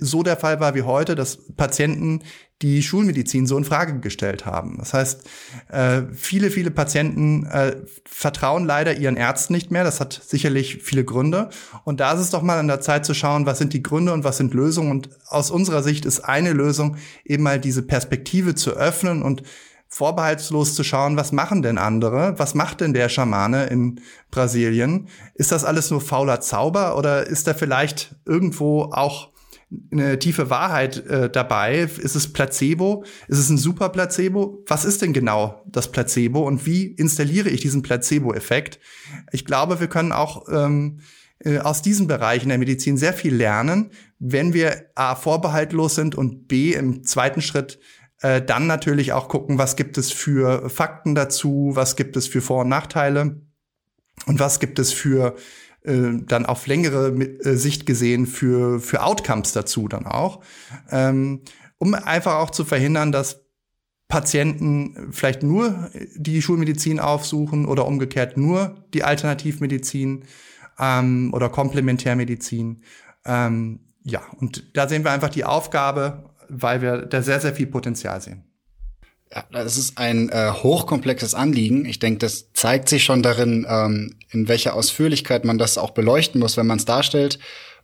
so 0.00 0.22
der 0.22 0.36
Fall 0.36 0.60
war 0.60 0.74
wie 0.74 0.82
heute, 0.82 1.14
dass 1.14 1.38
Patienten 1.56 2.20
die 2.62 2.82
Schulmedizin 2.82 3.46
so 3.46 3.58
in 3.58 3.64
Frage 3.64 3.98
gestellt 3.98 4.46
haben. 4.46 4.76
Das 4.78 4.94
heißt, 4.94 5.28
äh, 5.68 6.02
viele, 6.12 6.50
viele 6.50 6.70
Patienten 6.70 7.44
äh, 7.46 7.76
vertrauen 8.04 8.64
leider 8.64 8.96
ihren 8.96 9.16
Ärzten 9.16 9.52
nicht 9.52 9.70
mehr. 9.70 9.82
Das 9.82 10.00
hat 10.00 10.20
sicherlich 10.24 10.78
viele 10.82 11.04
Gründe. 11.04 11.50
Und 11.84 12.00
da 12.00 12.12
ist 12.12 12.20
es 12.20 12.30
doch 12.30 12.42
mal 12.42 12.58
an 12.58 12.68
der 12.68 12.80
Zeit 12.80 13.04
zu 13.04 13.14
schauen, 13.14 13.46
was 13.46 13.58
sind 13.58 13.72
die 13.72 13.82
Gründe 13.82 14.12
und 14.12 14.22
was 14.22 14.36
sind 14.36 14.54
Lösungen. 14.54 14.90
Und 14.92 15.10
aus 15.26 15.50
unserer 15.50 15.82
Sicht 15.82 16.04
ist 16.04 16.20
eine 16.20 16.52
Lösung 16.52 16.96
eben 17.24 17.42
mal 17.42 17.58
diese 17.58 17.82
Perspektive 17.82 18.54
zu 18.54 18.72
öffnen 18.72 19.22
und 19.22 19.42
vorbehaltslos 19.88 20.74
zu 20.74 20.84
schauen, 20.84 21.18
was 21.18 21.32
machen 21.32 21.60
denn 21.60 21.76
andere? 21.76 22.38
Was 22.38 22.54
macht 22.54 22.80
denn 22.80 22.94
der 22.94 23.10
Schamane 23.10 23.66
in 23.66 24.00
Brasilien? 24.30 25.08
Ist 25.34 25.52
das 25.52 25.64
alles 25.64 25.90
nur 25.90 26.00
fauler 26.00 26.40
Zauber 26.40 26.96
oder 26.96 27.26
ist 27.26 27.46
da 27.46 27.52
vielleicht 27.52 28.14
irgendwo 28.24 28.84
auch 28.84 29.31
eine 29.90 30.18
tiefe 30.18 30.50
Wahrheit 30.50 31.06
äh, 31.06 31.30
dabei? 31.30 31.80
Ist 31.80 32.14
es 32.14 32.32
Placebo? 32.32 33.04
Ist 33.28 33.38
es 33.38 33.48
ein 33.48 33.58
super 33.58 33.88
Placebo? 33.88 34.62
Was 34.66 34.84
ist 34.84 35.02
denn 35.02 35.12
genau 35.12 35.64
das 35.66 35.90
Placebo 35.90 36.46
und 36.46 36.66
wie 36.66 36.86
installiere 36.86 37.48
ich 37.48 37.60
diesen 37.60 37.82
Placebo-Effekt? 37.82 38.80
Ich 39.32 39.44
glaube, 39.44 39.80
wir 39.80 39.88
können 39.88 40.12
auch 40.12 40.46
ähm, 40.50 41.00
äh, 41.44 41.58
aus 41.58 41.82
diesen 41.82 42.06
Bereichen 42.06 42.48
der 42.48 42.58
Medizin 42.58 42.96
sehr 42.96 43.12
viel 43.12 43.34
lernen, 43.34 43.90
wenn 44.18 44.54
wir 44.54 44.90
A 44.94 45.14
vorbehaltlos 45.14 45.94
sind 45.94 46.14
und 46.14 46.48
B 46.48 46.72
im 46.72 47.04
zweiten 47.04 47.42
Schritt 47.42 47.78
äh, 48.20 48.40
dann 48.40 48.66
natürlich 48.66 49.12
auch 49.12 49.28
gucken, 49.28 49.58
was 49.58 49.76
gibt 49.76 49.98
es 49.98 50.12
für 50.12 50.70
Fakten 50.70 51.14
dazu, 51.14 51.72
was 51.74 51.96
gibt 51.96 52.16
es 52.16 52.26
für 52.26 52.40
Vor- 52.40 52.62
und 52.62 52.68
Nachteile 52.68 53.40
und 54.26 54.38
was 54.38 54.60
gibt 54.60 54.78
es 54.78 54.92
für 54.92 55.34
äh, 55.84 56.12
dann 56.26 56.46
auf 56.46 56.66
längere 56.66 57.08
äh, 57.08 57.56
Sicht 57.56 57.86
gesehen 57.86 58.26
für, 58.26 58.80
für 58.80 59.02
Outcomes 59.02 59.52
dazu 59.52 59.88
dann 59.88 60.06
auch, 60.06 60.42
ähm, 60.90 61.42
um 61.78 61.94
einfach 61.94 62.36
auch 62.36 62.50
zu 62.50 62.64
verhindern, 62.64 63.12
dass 63.12 63.42
Patienten 64.08 65.08
vielleicht 65.10 65.42
nur 65.42 65.90
die 66.14 66.42
Schulmedizin 66.42 67.00
aufsuchen 67.00 67.66
oder 67.66 67.86
umgekehrt 67.86 68.36
nur 68.36 68.84
die 68.92 69.04
Alternativmedizin 69.04 70.24
ähm, 70.78 71.32
oder 71.32 71.48
Komplementärmedizin. 71.48 72.82
Ähm, 73.24 73.80
ja, 74.04 74.20
und 74.38 74.76
da 74.76 74.88
sehen 74.88 75.04
wir 75.04 75.12
einfach 75.12 75.30
die 75.30 75.44
Aufgabe 75.44 76.32
weil 76.52 76.82
wir 76.82 76.98
da 77.06 77.22
sehr, 77.22 77.40
sehr 77.40 77.54
viel 77.54 77.66
Potenzial 77.66 78.20
sehen. 78.20 78.44
Ja, 79.34 79.44
das 79.50 79.78
ist 79.78 79.96
ein 79.96 80.28
äh, 80.28 80.50
hochkomplexes 80.50 81.34
Anliegen. 81.34 81.86
Ich 81.86 81.98
denke, 81.98 82.18
das 82.18 82.52
zeigt 82.52 82.88
sich 82.88 83.04
schon 83.04 83.22
darin, 83.22 83.66
ähm, 83.68 84.16
in 84.30 84.46
welcher 84.46 84.74
Ausführlichkeit 84.74 85.44
man 85.44 85.56
das 85.56 85.78
auch 85.78 85.90
beleuchten 85.90 86.38
muss, 86.38 86.58
wenn 86.58 86.66
man 86.66 86.78
es 86.78 86.84
darstellt. 86.84 87.38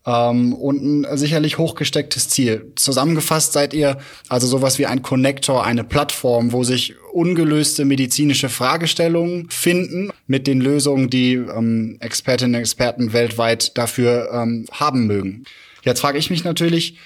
Ähm, 0.04 0.52
und 0.52 1.06
ein 1.06 1.16
sicherlich 1.16 1.56
hochgestecktes 1.56 2.28
Ziel. 2.28 2.72
Zusammengefasst 2.76 3.54
seid 3.54 3.72
ihr 3.72 3.96
also 4.28 4.46
sowas 4.46 4.78
wie 4.78 4.84
ein 4.84 5.00
Connector, 5.00 5.64
eine 5.64 5.84
Plattform, 5.84 6.52
wo 6.52 6.64
sich 6.64 6.96
ungelöste 7.14 7.86
medizinische 7.86 8.50
Fragestellungen 8.50 9.48
finden 9.48 10.10
mit 10.26 10.46
den 10.46 10.60
Lösungen, 10.60 11.08
die 11.08 11.34
ähm, 11.34 11.96
Expertinnen 12.00 12.56
und 12.56 12.60
Experten 12.60 13.14
weltweit 13.14 13.78
dafür 13.78 14.30
ähm, 14.34 14.66
haben 14.70 15.06
mögen. 15.06 15.44
Jetzt 15.82 16.00
frage 16.00 16.18
ich 16.18 16.28
mich 16.28 16.44
natürlich, 16.44 16.98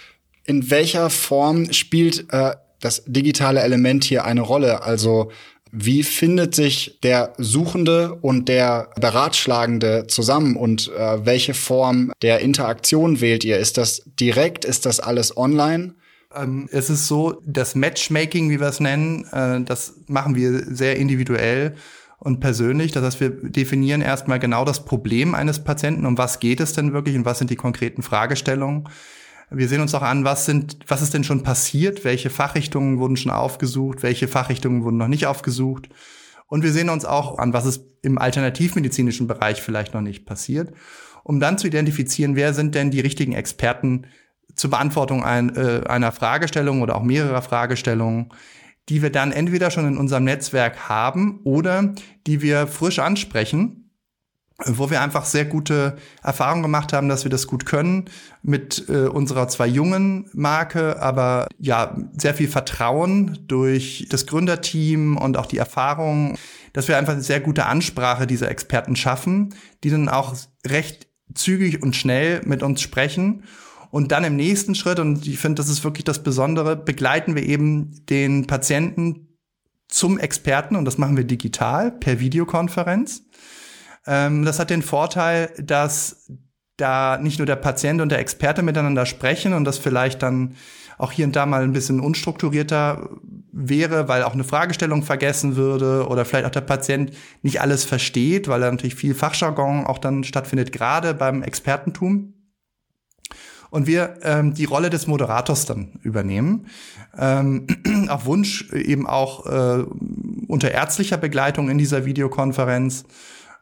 in 0.45 0.71
welcher 0.71 1.11
Form 1.11 1.73
spielt 1.73 2.27
äh, 2.33 2.55
das 2.83 3.03
digitale 3.07 3.61
Element 3.61 4.05
hier 4.05 4.27
eine 4.27 4.43
Rolle? 4.43 4.83
Also 4.83 5.31
wie 5.71 6.03
findet 6.03 6.55
sich 6.55 6.99
der 7.03 7.33
Suchende 7.39 8.19
und 8.21 8.51
der 8.51 8.91
Beratschlagende 9.01 10.07
zusammen 10.07 10.57
und 10.57 10.93
äh, 10.93 11.25
welche 11.25 11.55
Form 11.55 12.12
der 12.21 12.41
Interaktion 12.41 13.23
wählt 13.23 13.43
ihr? 13.43 13.59
Ist 13.59 13.79
das 13.79 14.03
direkt? 14.21 14.67
Ist 14.67 14.85
das 14.85 15.01
alles 15.01 15.35
online? 15.35 15.95
Ähm, 16.35 16.69
es 16.71 16.91
ist 16.91 17.09
so, 17.09 17.41
das 17.47 17.75
Matchmaking, 17.75 18.51
wie 18.51 18.61
wir 18.61 18.67
es 18.67 18.81
nennen, 18.81 19.25
äh, 19.33 19.62
das 19.62 19.95
machen 20.09 20.35
wir 20.35 20.62
sehr 20.67 20.97
individuell 20.97 21.75
und 22.19 22.41
persönlich. 22.41 22.93
Das 22.93 23.03
heißt, 23.05 23.21
wir 23.21 23.31
definieren 23.31 24.03
erstmal 24.03 24.39
genau 24.39 24.67
das 24.67 24.85
Problem 24.85 25.35
eines 25.35 25.65
Patienten, 25.65 26.05
um 26.05 26.19
was 26.19 26.39
geht 26.39 26.61
es 26.61 26.75
denn 26.75 26.93
wirklich 26.93 27.17
und 27.17 27.25
was 27.25 27.39
sind 27.39 27.51
die 27.51 27.57
konkreten 27.57 28.03
Fragestellungen. 28.03 28.89
Wir 29.54 29.68
sehen 29.68 29.80
uns 29.80 29.94
auch 29.94 30.02
an, 30.02 30.25
was 30.25 30.47
sind, 30.47 30.78
was 30.87 31.02
ist 31.02 31.14
denn 31.14 31.25
schon 31.25 31.42
passiert, 31.42 32.04
welche 32.04 32.30
Fachrichtungen 32.30 32.99
wurden 32.99 33.16
schon 33.16 33.32
aufgesucht, 33.32 34.02
welche 34.02 34.28
Fachrichtungen 34.28 34.85
wurden 34.85 34.97
noch 34.97 35.09
nicht 35.09 35.26
aufgesucht. 35.26 35.88
Und 36.47 36.62
wir 36.62 36.73
sehen 36.73 36.90
uns 36.90 37.04
auch 37.04 37.38
an, 37.38 37.52
was 37.52 37.66
ist 37.66 37.85
im 38.02 38.18
alternativmedizinischen 38.18 39.26
Bereich 39.26 39.62
vielleicht 39.62 39.94
noch 39.94 40.00
nicht 40.00 40.26
passiert, 40.26 40.73
um 41.25 41.40
dann 41.40 41.59
zu 41.59 41.66
identifizieren, 41.66 42.37
wer 42.37 42.52
sind 42.52 42.75
denn 42.75 42.90
die 42.90 43.00
richtigen 43.00 43.32
Experten 43.32 44.06
zur 44.54 44.71
Beantwortung 44.71 45.25
ein, 45.25 45.56
äh, 45.56 45.82
einer 45.87 46.12
Fragestellung 46.12 46.82
oder 46.82 46.97
auch 46.97 47.02
mehrerer 47.02 47.42
Fragestellungen, 47.42 48.30
die 48.88 49.02
wir 49.02 49.11
dann 49.11 49.32
entweder 49.32 49.71
schon 49.71 49.87
in 49.87 49.97
unserem 49.97 50.25
Netzwerk 50.25 50.88
haben 50.88 51.40
oder 51.44 51.94
die 52.26 52.42
wir 52.42 52.66
frisch 52.66 52.99
ansprechen 52.99 53.82
wo 54.64 54.90
wir 54.90 55.00
einfach 55.00 55.25
sehr 55.25 55.44
gute 55.44 55.97
Erfahrungen 56.23 56.62
gemacht 56.62 56.92
haben, 56.92 57.09
dass 57.09 57.25
wir 57.25 57.30
das 57.30 57.47
gut 57.47 57.66
können 57.66 58.06
mit 58.42 58.88
äh, 58.88 59.06
unserer 59.06 59.49
zwar 59.49 59.66
jungen 59.66 60.28
Marke, 60.32 61.00
aber 61.00 61.49
ja 61.59 61.97
sehr 62.16 62.35
viel 62.35 62.49
Vertrauen 62.49 63.38
durch 63.47 64.06
das 64.11 64.26
Gründerteam 64.26 65.16
und 65.16 65.37
auch 65.37 65.47
die 65.47 65.59
Erfahrung, 65.59 66.37
dass 66.73 66.88
wir 66.88 66.99
einfach 66.99 67.14
eine 67.14 67.23
sehr 67.23 67.40
gute 67.40 67.66
Ansprache 67.66 68.26
dieser 68.26 68.50
Experten 68.50 68.97
schaffen, 68.97 69.54
die 69.85 69.90
dann 69.90 70.09
auch 70.09 70.35
recht 70.66 71.09
zügig 71.35 71.82
und 71.82 71.97
schnell 71.97 72.42
mit 72.44 72.62
uns 72.62 72.80
sprechen. 72.80 73.44
Und 73.90 74.11
dann 74.11 74.25
im 74.25 74.37
nächsten 74.37 74.75
Schritt, 74.75 74.99
und 74.99 75.26
ich 75.26 75.38
finde, 75.38 75.61
das 75.61 75.68
ist 75.68 75.85
wirklich 75.85 76.04
das 76.04 76.23
Besondere, 76.23 76.76
begleiten 76.76 77.35
wir 77.35 77.42
eben 77.42 78.06
den 78.06 78.47
Patienten 78.47 79.28
zum 79.88 80.18
Experten 80.18 80.76
und 80.76 80.87
das 80.87 80.97
machen 80.97 81.16
wir 81.16 81.25
digital 81.25 81.92
per 81.92 82.18
Videokonferenz. 82.18 83.25
Ähm, 84.06 84.44
das 84.44 84.59
hat 84.59 84.71
den 84.71 84.82
Vorteil, 84.82 85.50
dass 85.59 86.28
da 86.76 87.18
nicht 87.18 87.38
nur 87.38 87.47
der 87.47 87.56
Patient 87.56 88.00
und 88.00 88.09
der 88.09 88.18
Experte 88.18 88.62
miteinander 88.62 89.06
sprechen 89.06 89.52
und 89.52 89.64
das 89.64 89.78
vielleicht 89.78 90.23
dann 90.23 90.54
auch 90.99 91.12
hier 91.12 91.26
und 91.26 91.37
da 91.37 91.47
mal 91.47 91.62
ein 91.62 91.73
bisschen 91.73 92.00
unstrukturierter 92.00 93.09
wäre, 93.52 94.09
weil 94.09 94.23
auch 94.23 94.35
eine 94.35 94.44
Fragestellung 94.44 95.02
vergessen 95.02 95.56
würde 95.56 96.06
oder 96.09 96.25
vielleicht 96.25 96.47
auch 96.47 96.50
der 96.50 96.62
Patient 96.62 97.12
nicht 97.42 97.61
alles 97.61 97.85
versteht, 97.85 98.49
weil 98.49 98.61
da 98.61 98.71
natürlich 98.71 98.94
viel 98.94 99.14
Fachjargon 99.14 99.85
auch 99.85 99.99
dann 99.99 100.25
stattfindet, 100.25 100.73
gerade 100.73 101.14
beim 101.14 101.42
Expertentum. 101.42 102.35
Und 103.71 103.87
wir 103.87 104.16
ähm, 104.23 104.52
die 104.52 104.66
Rolle 104.66 104.90
des 104.90 105.06
Moderators 105.06 105.64
dann 105.64 105.99
übernehmen. 106.02 106.66
Ähm, 107.16 107.66
auf 108.09 108.26
Wunsch 108.26 108.71
eben 108.73 109.06
auch 109.06 109.47
äh, 109.47 109.85
unter 110.47 110.71
ärztlicher 110.71 111.16
Begleitung 111.16 111.71
in 111.71 111.78
dieser 111.78 112.04
Videokonferenz 112.04 113.04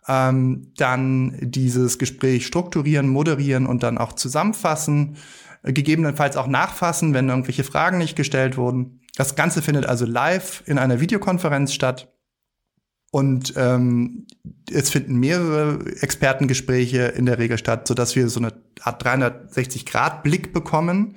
ähm, 0.09 0.73
dann 0.77 1.37
dieses 1.41 1.99
Gespräch 1.99 2.47
strukturieren, 2.47 3.09
moderieren 3.09 3.67
und 3.67 3.83
dann 3.83 3.99
auch 3.99 4.15
zusammenfassen, 4.15 5.17
äh, 5.63 5.73
gegebenenfalls 5.73 6.37
auch 6.37 6.47
nachfassen, 6.47 7.15
wenn 7.15 7.29
irgendwelche 7.29 7.65
Fragen 7.65 7.99
nicht 7.99 8.17
gestellt 8.17 8.57
wurden. 8.57 9.01
Das 9.17 9.37
Ganze 9.37 9.63
findet 9.63 9.87
also 9.87 10.07
live 10.07 10.63
in 10.67 10.79
einer 10.79 11.01
Videokonferenz 11.01 11.75
statt. 11.75 12.13
Und 13.13 13.55
ähm, 13.57 14.27
es 14.71 14.91
finden 14.91 15.17
mehrere 15.17 15.85
Expertengespräche 16.01 17.07
in 17.07 17.27
der 17.27 17.39
Regel 17.39 17.59
statt, 17.59 17.89
sodass 17.89 18.15
wir 18.15 18.29
so 18.29 18.39
eine 18.39 18.53
Art 18.83 19.05
360-Grad-Blick 19.05 20.53
bekommen. 20.53 21.17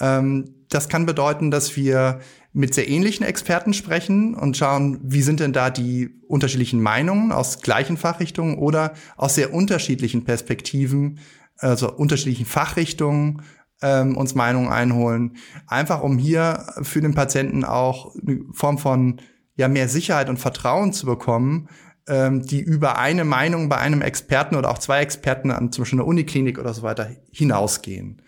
Ähm, 0.00 0.66
das 0.68 0.88
kann 0.88 1.06
bedeuten, 1.06 1.50
dass 1.50 1.76
wir 1.76 2.20
mit 2.52 2.74
sehr 2.74 2.88
ähnlichen 2.88 3.24
Experten 3.24 3.72
sprechen 3.72 4.34
und 4.34 4.56
schauen, 4.56 4.98
wie 5.02 5.22
sind 5.22 5.40
denn 5.40 5.52
da 5.52 5.70
die 5.70 6.20
unterschiedlichen 6.26 6.80
Meinungen 6.80 7.30
aus 7.32 7.60
gleichen 7.60 7.96
Fachrichtungen 7.96 8.58
oder 8.58 8.94
aus 9.16 9.36
sehr 9.36 9.54
unterschiedlichen 9.54 10.24
Perspektiven, 10.24 11.20
also 11.58 11.92
unterschiedlichen 11.92 12.46
Fachrichtungen 12.46 13.42
ähm, 13.82 14.16
uns 14.16 14.34
Meinungen 14.34 14.68
einholen. 14.68 15.36
Einfach 15.66 16.02
um 16.02 16.18
hier 16.18 16.66
für 16.82 17.00
den 17.00 17.14
Patienten 17.14 17.64
auch 17.64 18.14
eine 18.16 18.40
Form 18.52 18.78
von 18.78 19.20
ja 19.56 19.68
mehr 19.68 19.88
Sicherheit 19.88 20.28
und 20.28 20.38
Vertrauen 20.38 20.92
zu 20.92 21.06
bekommen, 21.06 21.68
ähm, 22.08 22.42
die 22.42 22.60
über 22.60 22.98
eine 22.98 23.24
Meinung 23.24 23.68
bei 23.68 23.76
einem 23.76 24.02
Experten 24.02 24.56
oder 24.56 24.70
auch 24.70 24.78
zwei 24.78 25.00
Experten 25.00 25.50
an 25.50 25.70
zum 25.70 25.82
Beispiel 25.82 26.00
einer 26.00 26.08
Uniklinik 26.08 26.58
oder 26.58 26.74
so 26.74 26.82
weiter 26.82 27.10
hinausgehen. 27.30 28.22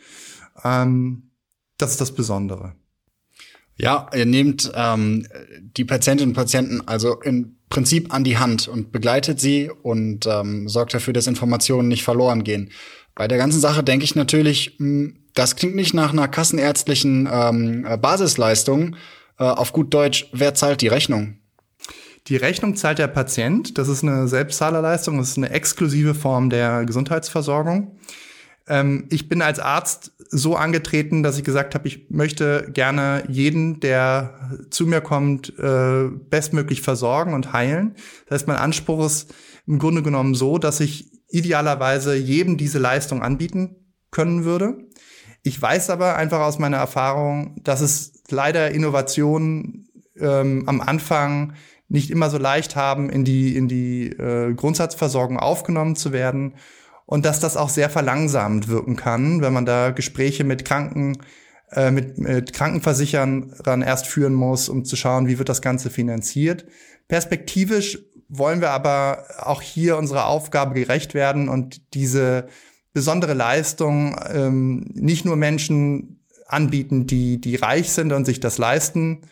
Ähm, 0.63 1.31
das 1.79 1.93
ist 1.93 2.01
das 2.01 2.15
Besondere. 2.15 2.75
Ja, 3.77 4.09
ihr 4.15 4.27
nehmt 4.27 4.71
ähm, 4.75 5.27
die 5.77 5.85
Patientinnen 5.85 6.31
und 6.31 6.37
Patienten 6.37 6.83
also 6.87 7.21
im 7.23 7.57
Prinzip 7.69 8.13
an 8.13 8.23
die 8.23 8.39
Hand 8.39 8.69
und 8.69 8.93
begleitet 8.93 9.41
sie 9.41 9.71
und 9.71 10.27
ähm, 10.27 10.69
sorgt 10.69 10.95
dafür, 10.95 11.15
dass 11.15 11.27
Informationen 11.27 11.89
nicht 11.89 12.03
verloren 12.03 12.45
gehen. 12.45 12.71
Bei 13.15 13.29
der 13.29 13.39
ganzen 13.39 13.61
Sache 13.61 13.83
denke 13.83 14.05
ich 14.05 14.15
natürlich, 14.15 14.77
mh, 14.79 14.87
hm, 14.87 15.17
das 15.35 15.57
klingt 15.57 15.75
nicht 15.75 15.95
nach 15.95 16.13
einer 16.13 16.29
kassenärztlichen 16.29 17.27
ähm, 17.33 17.87
Basisleistung. 18.03 18.97
Äh, 19.39 19.45
auf 19.45 19.73
gut 19.73 19.95
Deutsch, 19.95 20.29
wer 20.33 20.55
zahlt 20.55 20.83
die 20.83 20.89
Rechnung? 20.89 21.39
Die 22.29 22.37
Rechnung 22.37 22.77
zahlt 22.77 22.99
der 22.99 23.09
Patient. 23.09 23.79
Das 23.79 23.89
ist 23.89 24.03
eine 24.03 24.29
Selbstzahlerleistung. 24.29 25.19
Das 25.19 25.31
ist 25.31 25.39
eine 25.39 25.51
exklusive 25.51 26.15
Form 26.15 26.51
der 26.51 26.85
Gesundheitsversorgung. 26.85 27.99
Ähm, 28.69 29.07
ich 29.11 29.29
bin 29.29 29.43
als 29.43 29.59
Arzt 29.59 30.13
so 30.31 30.57
angetreten, 30.57 31.23
dass 31.23 31.37
ich 31.37 31.45
gesagt 31.45 31.75
habe, 31.75 31.87
ich 31.89 32.09
möchte 32.11 32.69
gerne 32.73 33.25
jeden, 33.29 33.81
der 33.81 34.67
zu 34.71 34.87
mir 34.87 35.01
kommt, 35.01 35.59
äh, 35.59 36.09
bestmöglich 36.31 36.83
versorgen 36.83 37.35
und 37.35 37.53
heilen. 37.53 37.95
Das 38.27 38.41
heißt, 38.41 38.49
mein 38.49 38.57
Anspruch 38.57 39.05
ist 39.07 39.35
im 39.67 39.79
Grunde 39.79 40.03
genommen 40.03 40.35
so, 40.35 40.59
dass 40.59 40.81
ich 40.81 41.11
idealerweise 41.29 42.17
jedem 42.17 42.57
diese 42.57 42.79
Leistung 42.79 43.23
anbieten 43.23 43.77
können 44.11 44.45
würde. 44.45 44.79
Ich 45.43 45.61
weiß 45.61 45.91
aber 45.91 46.17
einfach 46.17 46.41
aus 46.41 46.59
meiner 46.59 46.77
Erfahrung, 46.77 47.57
dass 47.63 47.81
es 47.81 48.23
leider 48.31 48.71
Innovationen 48.71 49.89
ähm, 50.19 50.65
am 50.67 50.81
Anfang 50.81 51.55
nicht 51.89 52.11
immer 52.11 52.31
so 52.31 52.39
leicht 52.39 52.77
haben, 52.77 53.11
in 53.11 53.25
die, 53.25 53.57
in 53.57 53.69
die 53.69 54.07
äh, 54.07 54.55
Grundsatzversorgung 54.55 55.39
aufgenommen 55.39 55.97
zu 55.97 56.13
werden 56.13 56.55
und 57.07 57.25
dass 57.25 57.41
das 57.41 57.57
auch 57.57 57.69
sehr 57.69 57.91
verlangsamend 57.91 58.69
wirken 58.69 58.97
kann, 58.97 59.41
wenn 59.43 59.53
man 59.53 59.67
da 59.67 59.91
Gespräche 59.91 60.45
mit 60.45 60.65
Kranken, 60.65 61.19
äh, 61.71 61.91
mit, 61.91 62.19
mit 62.19 62.53
Krankenversicherern 62.53 63.83
erst 63.83 64.07
führen 64.07 64.35
muss, 64.35 64.69
um 64.69 64.85
zu 64.85 64.97
schauen, 64.97 65.27
wie 65.27 65.39
wird 65.39 65.49
das 65.49 65.63
Ganze 65.63 65.91
finanziert. 65.91 66.67
Perspektivisch 67.09 67.99
wollen 68.29 68.61
wir 68.61 68.71
aber 68.71 69.25
auch 69.39 69.61
hier 69.61 69.99
unserer 69.99 70.27
Aufgabe 70.27 70.75
gerecht 70.75 71.15
werden 71.15 71.49
und 71.49 71.95
diese 71.95 72.49
besondere 72.95 73.35
Leistung 73.35 74.17
ähm, 74.33 74.91
nicht 74.95 75.25
nur 75.25 75.37
Menschen 75.37 76.25
anbieten, 76.47 77.07
die, 77.07 77.41
die 77.41 77.57
reich 77.57 77.91
sind 77.91 78.13
und 78.13 78.25
sich 78.25 78.41
das 78.41 78.59
leisten 78.59 79.23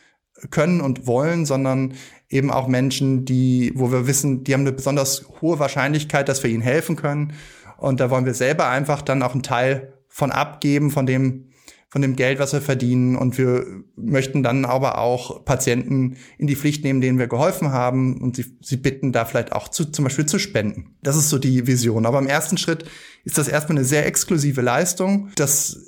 können 0.51 0.81
und 0.81 1.07
wollen, 1.07 1.45
sondern 1.45 1.95
eben 2.31 2.51
auch 2.51 2.67
Menschen, 2.67 3.25
die, 3.25 3.73
wo 3.75 3.93
wir 3.93 4.07
wissen, 4.07 4.45
die 4.45 4.55
haben 4.55 4.63
eine 4.63 4.73
besonders 4.73 5.27
hohe 5.41 5.59
Wahrscheinlichkeit, 5.59 6.29
dass 6.29 6.43
wir 6.43 6.51
ihnen 6.51 6.63
helfen 6.63 6.97
können. 6.97 7.35
Und 7.81 8.01
da 8.01 8.11
wollen 8.11 8.27
wir 8.27 8.35
selber 8.35 8.69
einfach 8.69 9.03
dann 9.03 9.23
auch 9.23 9.33
einen 9.33 9.43
Teil 9.43 9.95
von 10.09 10.31
abgeben, 10.31 10.91
von 10.91 11.07
dem, 11.07 11.51
von 11.89 12.03
dem 12.03 12.15
Geld, 12.15 12.39
was 12.39 12.53
wir 12.53 12.61
verdienen. 12.61 13.17
Und 13.17 13.39
wir 13.39 13.65
möchten 13.97 14.43
dann 14.43 14.65
aber 14.65 14.99
auch 14.99 15.45
Patienten 15.45 16.17
in 16.39 16.47
die 16.47 16.57
Pflicht 16.57 16.85
nehmen, 16.85 17.01
denen 17.01 17.19
wir 17.19 17.27
geholfen 17.27 17.73
haben 17.73 18.21
und 18.21 18.37
sie, 18.37 18.59
sie 18.61 18.77
bitten, 18.77 19.13
da 19.13 19.25
vielleicht 19.25 19.53
auch 19.53 19.69
zu, 19.69 19.87
zum 19.87 20.05
Beispiel 20.05 20.27
zu 20.27 20.39
spenden. 20.39 20.97
Das 21.03 21.17
ist 21.17 21.31
so 21.31 21.39
die 21.39 21.67
Vision. 21.67 22.07
Aber 22.07 22.19
im 22.19 22.27
ersten 22.27 22.59
Schritt 22.59 22.85
ist 23.25 23.39
das 23.39 23.49
erstmal 23.49 23.79
eine 23.79 23.87
sehr 23.87 24.07
exklusive 24.07 24.61
Leistung. 24.61 25.31
Das 25.37 25.79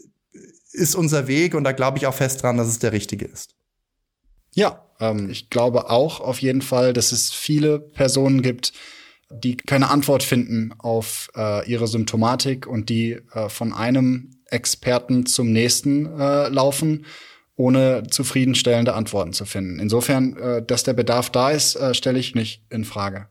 ist 0.72 0.94
unser 0.94 1.28
Weg 1.28 1.54
und 1.54 1.64
da 1.64 1.72
glaube 1.72 1.98
ich 1.98 2.06
auch 2.06 2.14
fest 2.14 2.42
dran, 2.42 2.56
dass 2.56 2.68
es 2.68 2.78
der 2.78 2.92
richtige 2.92 3.26
ist. 3.26 3.54
Ja, 4.54 4.86
ähm, 4.98 5.28
ich 5.30 5.50
glaube 5.50 5.90
auch 5.90 6.20
auf 6.20 6.40
jeden 6.40 6.62
Fall, 6.62 6.92
dass 6.92 7.12
es 7.12 7.30
viele 7.30 7.78
Personen 7.78 8.40
gibt, 8.40 8.72
die 9.32 9.56
keine 9.56 9.90
Antwort 9.90 10.22
finden 10.22 10.74
auf 10.78 11.30
äh, 11.36 11.68
ihre 11.70 11.86
Symptomatik 11.86 12.66
und 12.66 12.88
die 12.88 13.18
äh, 13.32 13.48
von 13.48 13.72
einem 13.72 14.30
Experten 14.46 15.26
zum 15.26 15.52
nächsten 15.52 16.06
äh, 16.18 16.48
laufen, 16.48 17.06
ohne 17.56 18.04
zufriedenstellende 18.08 18.94
Antworten 18.94 19.32
zu 19.32 19.44
finden. 19.44 19.78
Insofern, 19.78 20.36
äh, 20.36 20.64
dass 20.64 20.82
der 20.84 20.94
Bedarf 20.94 21.30
da 21.30 21.50
ist, 21.50 21.76
äh, 21.76 21.94
stelle 21.94 22.18
ich 22.18 22.34
nicht 22.34 22.64
in 22.70 22.84
Frage. 22.84 23.28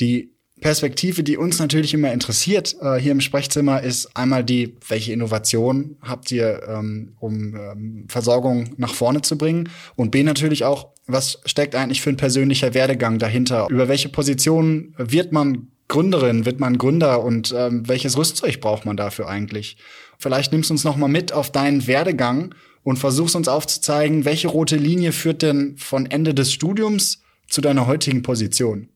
Die 0.00 0.32
Perspektive, 0.62 1.22
die 1.22 1.36
uns 1.36 1.58
natürlich 1.58 1.92
immer 1.92 2.12
interessiert 2.12 2.76
äh, 2.80 2.94
hier 2.94 3.12
im 3.12 3.20
Sprechzimmer, 3.20 3.82
ist 3.82 4.16
einmal 4.16 4.44
die, 4.44 4.76
welche 4.88 5.12
Innovation 5.12 5.96
habt 6.00 6.30
ihr, 6.30 6.62
ähm, 6.68 7.16
um 7.18 7.56
ähm, 7.56 8.06
Versorgung 8.08 8.70
nach 8.76 8.94
vorne 8.94 9.22
zu 9.22 9.36
bringen? 9.36 9.68
Und 9.96 10.12
B 10.12 10.22
natürlich 10.22 10.64
auch, 10.64 10.91
was 11.06 11.40
steckt 11.44 11.74
eigentlich 11.74 12.00
für 12.00 12.10
ein 12.10 12.16
persönlicher 12.16 12.74
Werdegang 12.74 13.18
dahinter? 13.18 13.68
Über 13.70 13.88
welche 13.88 14.08
Position 14.08 14.94
wird 14.96 15.32
man 15.32 15.68
Gründerin, 15.88 16.46
wird 16.46 16.60
man 16.60 16.78
Gründer 16.78 17.22
und 17.22 17.52
ähm, 17.56 17.86
welches 17.86 18.16
Rüstzeug 18.16 18.60
braucht 18.60 18.86
man 18.86 18.96
dafür 18.96 19.28
eigentlich? 19.28 19.76
Vielleicht 20.18 20.52
nimmst 20.52 20.70
du 20.70 20.74
uns 20.74 20.84
noch 20.84 20.96
mal 20.96 21.08
mit 21.08 21.32
auf 21.32 21.50
deinen 21.50 21.86
Werdegang 21.86 22.54
und 22.82 22.98
versuchst 22.98 23.36
uns 23.36 23.48
aufzuzeigen, 23.48 24.24
welche 24.24 24.48
rote 24.48 24.76
Linie 24.76 25.12
führt 25.12 25.42
denn 25.42 25.76
von 25.76 26.06
Ende 26.06 26.34
des 26.34 26.52
Studiums 26.52 27.22
zu 27.48 27.60
deiner 27.60 27.86
heutigen 27.86 28.22
Position? 28.22 28.88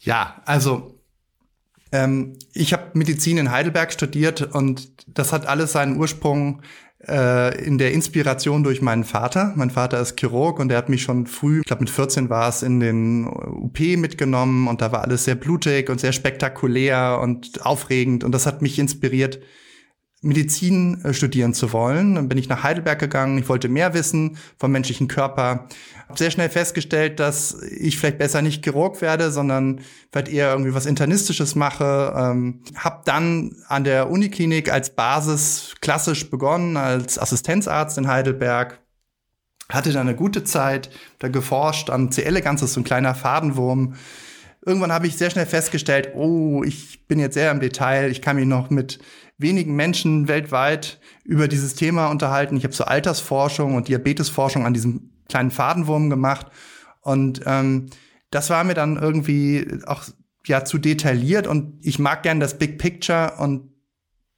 Ja, 0.00 0.42
also 0.44 1.00
ähm, 1.92 2.36
ich 2.52 2.72
habe 2.72 2.90
Medizin 2.94 3.38
in 3.38 3.50
Heidelberg 3.50 3.92
studiert 3.92 4.42
und 4.54 4.92
das 5.06 5.32
hat 5.32 5.46
alles 5.46 5.72
seinen 5.72 5.96
Ursprung 5.96 6.60
in 7.06 7.78
der 7.78 7.92
Inspiration 7.92 8.64
durch 8.64 8.82
meinen 8.82 9.04
Vater. 9.04 9.52
Mein 9.56 9.70
Vater 9.70 10.00
ist 10.00 10.18
Chirurg 10.18 10.58
und 10.58 10.68
der 10.68 10.78
hat 10.78 10.88
mich 10.88 11.02
schon 11.02 11.26
früh, 11.26 11.60
ich 11.60 11.66
glaube 11.66 11.82
mit 11.82 11.90
14 11.90 12.30
war 12.30 12.48
es, 12.48 12.62
in 12.62 12.80
den 12.80 13.26
UP 13.26 13.78
mitgenommen 13.78 14.68
und 14.68 14.80
da 14.80 14.92
war 14.92 15.02
alles 15.02 15.24
sehr 15.24 15.34
blutig 15.34 15.90
und 15.90 16.00
sehr 16.00 16.12
spektakulär 16.12 17.20
und 17.22 17.64
aufregend 17.64 18.24
und 18.24 18.32
das 18.32 18.46
hat 18.46 18.62
mich 18.62 18.78
inspiriert, 18.78 19.40
Medizin 20.24 21.04
äh, 21.04 21.14
studieren 21.14 21.54
zu 21.54 21.72
wollen. 21.72 22.14
Dann 22.14 22.28
bin 22.28 22.38
ich 22.38 22.48
nach 22.48 22.62
Heidelberg 22.62 22.98
gegangen. 22.98 23.38
Ich 23.38 23.48
wollte 23.48 23.68
mehr 23.68 23.94
wissen 23.94 24.36
vom 24.58 24.72
menschlichen 24.72 25.06
Körper. 25.06 25.68
Habe 26.08 26.18
sehr 26.18 26.30
schnell 26.30 26.48
festgestellt, 26.48 27.20
dass 27.20 27.62
ich 27.62 27.98
vielleicht 27.98 28.18
besser 28.18 28.42
nicht 28.42 28.64
Chirurg 28.64 29.00
werde, 29.00 29.30
sondern 29.30 29.80
vielleicht 30.10 30.28
eher 30.28 30.50
irgendwie 30.50 30.74
was 30.74 30.86
Internistisches 30.86 31.54
mache. 31.54 32.14
Ähm, 32.16 32.62
habe 32.76 33.02
dann 33.04 33.56
an 33.68 33.84
der 33.84 34.10
Uniklinik 34.10 34.72
als 34.72 34.94
Basis 34.94 35.74
klassisch 35.80 36.30
begonnen, 36.30 36.76
als 36.76 37.18
Assistenzarzt 37.18 37.98
in 37.98 38.08
Heidelberg. 38.08 38.80
Hatte 39.70 39.92
da 39.92 40.00
eine 40.00 40.14
gute 40.14 40.44
Zeit, 40.44 40.90
da 41.20 41.28
geforscht 41.28 41.88
an 41.88 42.12
C. 42.12 42.22
elegans, 42.22 42.60
ist 42.62 42.74
so 42.74 42.80
ein 42.80 42.84
kleiner 42.84 43.14
Fadenwurm. 43.14 43.94
Irgendwann 44.66 44.92
habe 44.92 45.06
ich 45.06 45.16
sehr 45.16 45.30
schnell 45.30 45.46
festgestellt, 45.46 46.12
oh, 46.14 46.62
ich 46.64 47.06
bin 47.06 47.18
jetzt 47.18 47.34
sehr 47.34 47.50
im 47.50 47.60
Detail, 47.60 48.10
ich 48.10 48.22
kann 48.22 48.36
mich 48.36 48.46
noch 48.46 48.70
mit 48.70 48.98
wenigen 49.38 49.74
Menschen 49.74 50.28
weltweit 50.28 51.00
über 51.24 51.48
dieses 51.48 51.74
Thema 51.74 52.08
unterhalten. 52.08 52.56
Ich 52.56 52.64
habe 52.64 52.74
so 52.74 52.84
Altersforschung 52.84 53.74
und 53.74 53.88
Diabetesforschung 53.88 54.64
an 54.64 54.74
diesem 54.74 55.10
kleinen 55.28 55.50
Fadenwurm 55.50 56.10
gemacht. 56.10 56.46
Und 57.00 57.40
ähm, 57.46 57.86
das 58.30 58.50
war 58.50 58.64
mir 58.64 58.74
dann 58.74 58.96
irgendwie 58.96 59.66
auch 59.86 60.04
ja 60.46 60.64
zu 60.64 60.78
detailliert 60.78 61.46
und 61.46 61.78
ich 61.82 61.98
mag 61.98 62.22
gern 62.22 62.40
das 62.40 62.58
Big 62.58 62.78
Picture 62.78 63.34
und 63.38 63.70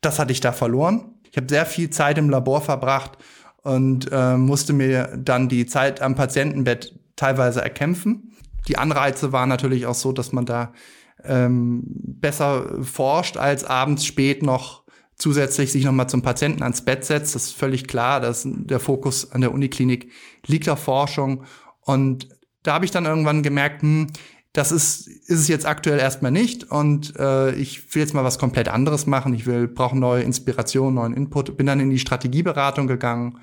das 0.01 0.19
hatte 0.19 0.33
ich 0.33 0.41
da 0.41 0.53
verloren. 0.53 1.15
Ich 1.31 1.37
habe 1.37 1.49
sehr 1.49 1.67
viel 1.67 1.91
Zeit 1.91 2.19
im 2.19 2.31
Labor 2.31 2.61
verbracht 2.61 3.19
und 3.63 4.09
äh, 4.13 4.37
musste 4.37 4.73
mir 4.73 5.19
dann 5.19 5.49
die 5.49 5.67
Zeit 5.67 6.01
am 6.01 6.15
Patientenbett 6.15 6.99
teilweise 7.17 7.61
erkämpfen. 7.61 8.33
Die 8.69 8.79
Anreize 8.79 9.33
waren 9.33 9.49
natürlich 9.49 9.87
auch 9.87 9.95
so, 9.95 10.13
dass 10.13 10.33
man 10.33 10.47
da 10.47 10.73
ähm, 11.25 11.83
besser 11.87 12.83
forscht, 12.85 13.37
als 13.37 13.65
abends 13.65 14.05
spät 14.05 14.43
noch 14.43 14.86
zusätzlich 15.17 15.73
sich 15.73 15.85
nochmal 15.85 16.09
zum 16.09 16.23
Patienten 16.23 16.63
ans 16.63 16.83
Bett 16.83 17.05
setzt. 17.05 17.35
Das 17.35 17.47
ist 17.47 17.57
völlig 17.57 17.89
klar, 17.89 18.21
dass 18.21 18.43
der 18.47 18.81
Fokus 18.81 19.33
an 19.33 19.41
der 19.41 19.53
Uniklinik 19.53 20.11
liegt 20.47 20.69
auf 20.69 20.81
Forschung. 20.81 21.45
Und 21.81 22.29
da 22.63 22.75
habe 22.75 22.85
ich 22.85 22.91
dann 22.91 23.07
irgendwann 23.07 23.43
gemerkt, 23.43 23.83
hm, 23.83 24.09
das 24.53 24.73
ist, 24.73 25.07
ist 25.07 25.41
es 25.41 25.49
jetzt 25.49 25.67
aktuell 25.67 25.99
erstmal 25.99 26.31
nicht 26.31 26.65
und 26.65 27.15
äh, 27.19 27.55
ich 27.57 27.95
will 27.95 28.01
jetzt 28.01 28.15
mal 28.15 28.25
was 28.25 28.39
komplett 28.39 28.69
anderes 28.69 29.07
machen. 29.07 29.35
Ich 29.35 29.45
will 29.45 29.69
brauche 29.69 29.99
neue 29.99 30.23
Inspiration, 30.23 30.95
neuen 30.95 31.13
Input. 31.13 31.59
Bin 31.59 31.67
dann 31.67 31.79
in 31.79 31.91
die 31.91 31.99
Strategieberatung 31.99 32.87
gegangen 32.87 33.41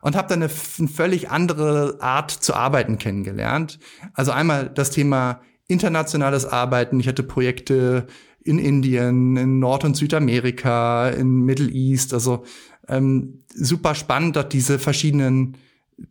und 0.00 0.16
habe 0.16 0.28
dann 0.28 0.42
eine, 0.42 0.50
eine 0.78 0.88
völlig 0.88 1.30
andere 1.30 1.98
Art 2.00 2.30
zu 2.30 2.54
arbeiten 2.54 2.96
kennengelernt. 2.96 3.78
Also 4.14 4.32
einmal 4.32 4.70
das 4.70 4.90
Thema 4.90 5.42
internationales 5.68 6.46
Arbeiten. 6.46 7.00
Ich 7.00 7.08
hatte 7.08 7.22
Projekte 7.22 8.06
in 8.42 8.58
Indien, 8.58 9.36
in 9.36 9.58
Nord- 9.58 9.84
und 9.84 9.96
Südamerika, 9.96 11.10
in 11.10 11.40
Middle 11.44 11.70
East. 11.70 12.14
Also 12.14 12.44
ähm, 12.88 13.44
super 13.54 13.94
spannend, 13.94 14.36
dort 14.36 14.52
diese 14.52 14.78
verschiedenen 14.78 15.56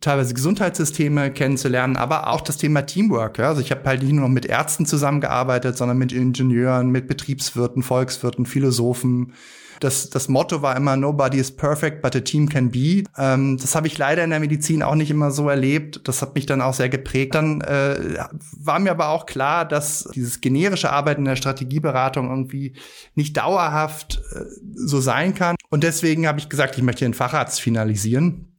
teilweise 0.00 0.34
Gesundheitssysteme 0.34 1.32
kennenzulernen, 1.32 1.96
aber 1.96 2.28
auch 2.28 2.40
das 2.40 2.56
Thema 2.56 2.82
Teamwork. 2.82 3.38
Ja? 3.38 3.48
Also 3.48 3.60
ich 3.60 3.70
habe 3.70 3.82
halt 3.84 4.02
nicht 4.02 4.12
nur 4.12 4.28
mit 4.28 4.46
Ärzten 4.46 4.86
zusammengearbeitet, 4.86 5.76
sondern 5.76 5.98
mit 5.98 6.12
Ingenieuren, 6.12 6.90
mit 6.90 7.08
Betriebswirten, 7.08 7.82
Volkswirten, 7.82 8.46
Philosophen, 8.46 9.32
das, 9.80 10.10
das 10.10 10.28
Motto 10.28 10.60
war 10.62 10.76
immer, 10.76 10.96
nobody 10.96 11.38
is 11.38 11.50
perfect, 11.50 12.02
but 12.02 12.14
a 12.14 12.20
team 12.20 12.48
can 12.48 12.70
be. 12.70 13.04
Ähm, 13.16 13.56
das 13.56 13.74
habe 13.74 13.86
ich 13.86 13.96
leider 13.96 14.22
in 14.22 14.30
der 14.30 14.38
Medizin 14.38 14.82
auch 14.82 14.94
nicht 14.94 15.10
immer 15.10 15.30
so 15.30 15.48
erlebt. 15.48 16.02
Das 16.04 16.22
hat 16.22 16.34
mich 16.34 16.46
dann 16.46 16.60
auch 16.60 16.74
sehr 16.74 16.90
geprägt. 16.90 17.34
Dann 17.34 17.62
äh, 17.62 18.18
war 18.58 18.78
mir 18.78 18.90
aber 18.90 19.08
auch 19.08 19.24
klar, 19.24 19.66
dass 19.66 20.08
dieses 20.14 20.40
generische 20.42 20.92
Arbeiten 20.92 21.22
in 21.22 21.26
der 21.26 21.36
Strategieberatung 21.36 22.28
irgendwie 22.28 22.74
nicht 23.14 23.36
dauerhaft 23.36 24.20
äh, 24.34 24.44
so 24.74 25.00
sein 25.00 25.34
kann. 25.34 25.56
Und 25.70 25.82
deswegen 25.82 26.28
habe 26.28 26.38
ich 26.38 26.48
gesagt, 26.50 26.76
ich 26.76 26.82
möchte 26.82 27.06
den 27.06 27.14
Facharzt 27.14 27.60
finalisieren. 27.60 28.49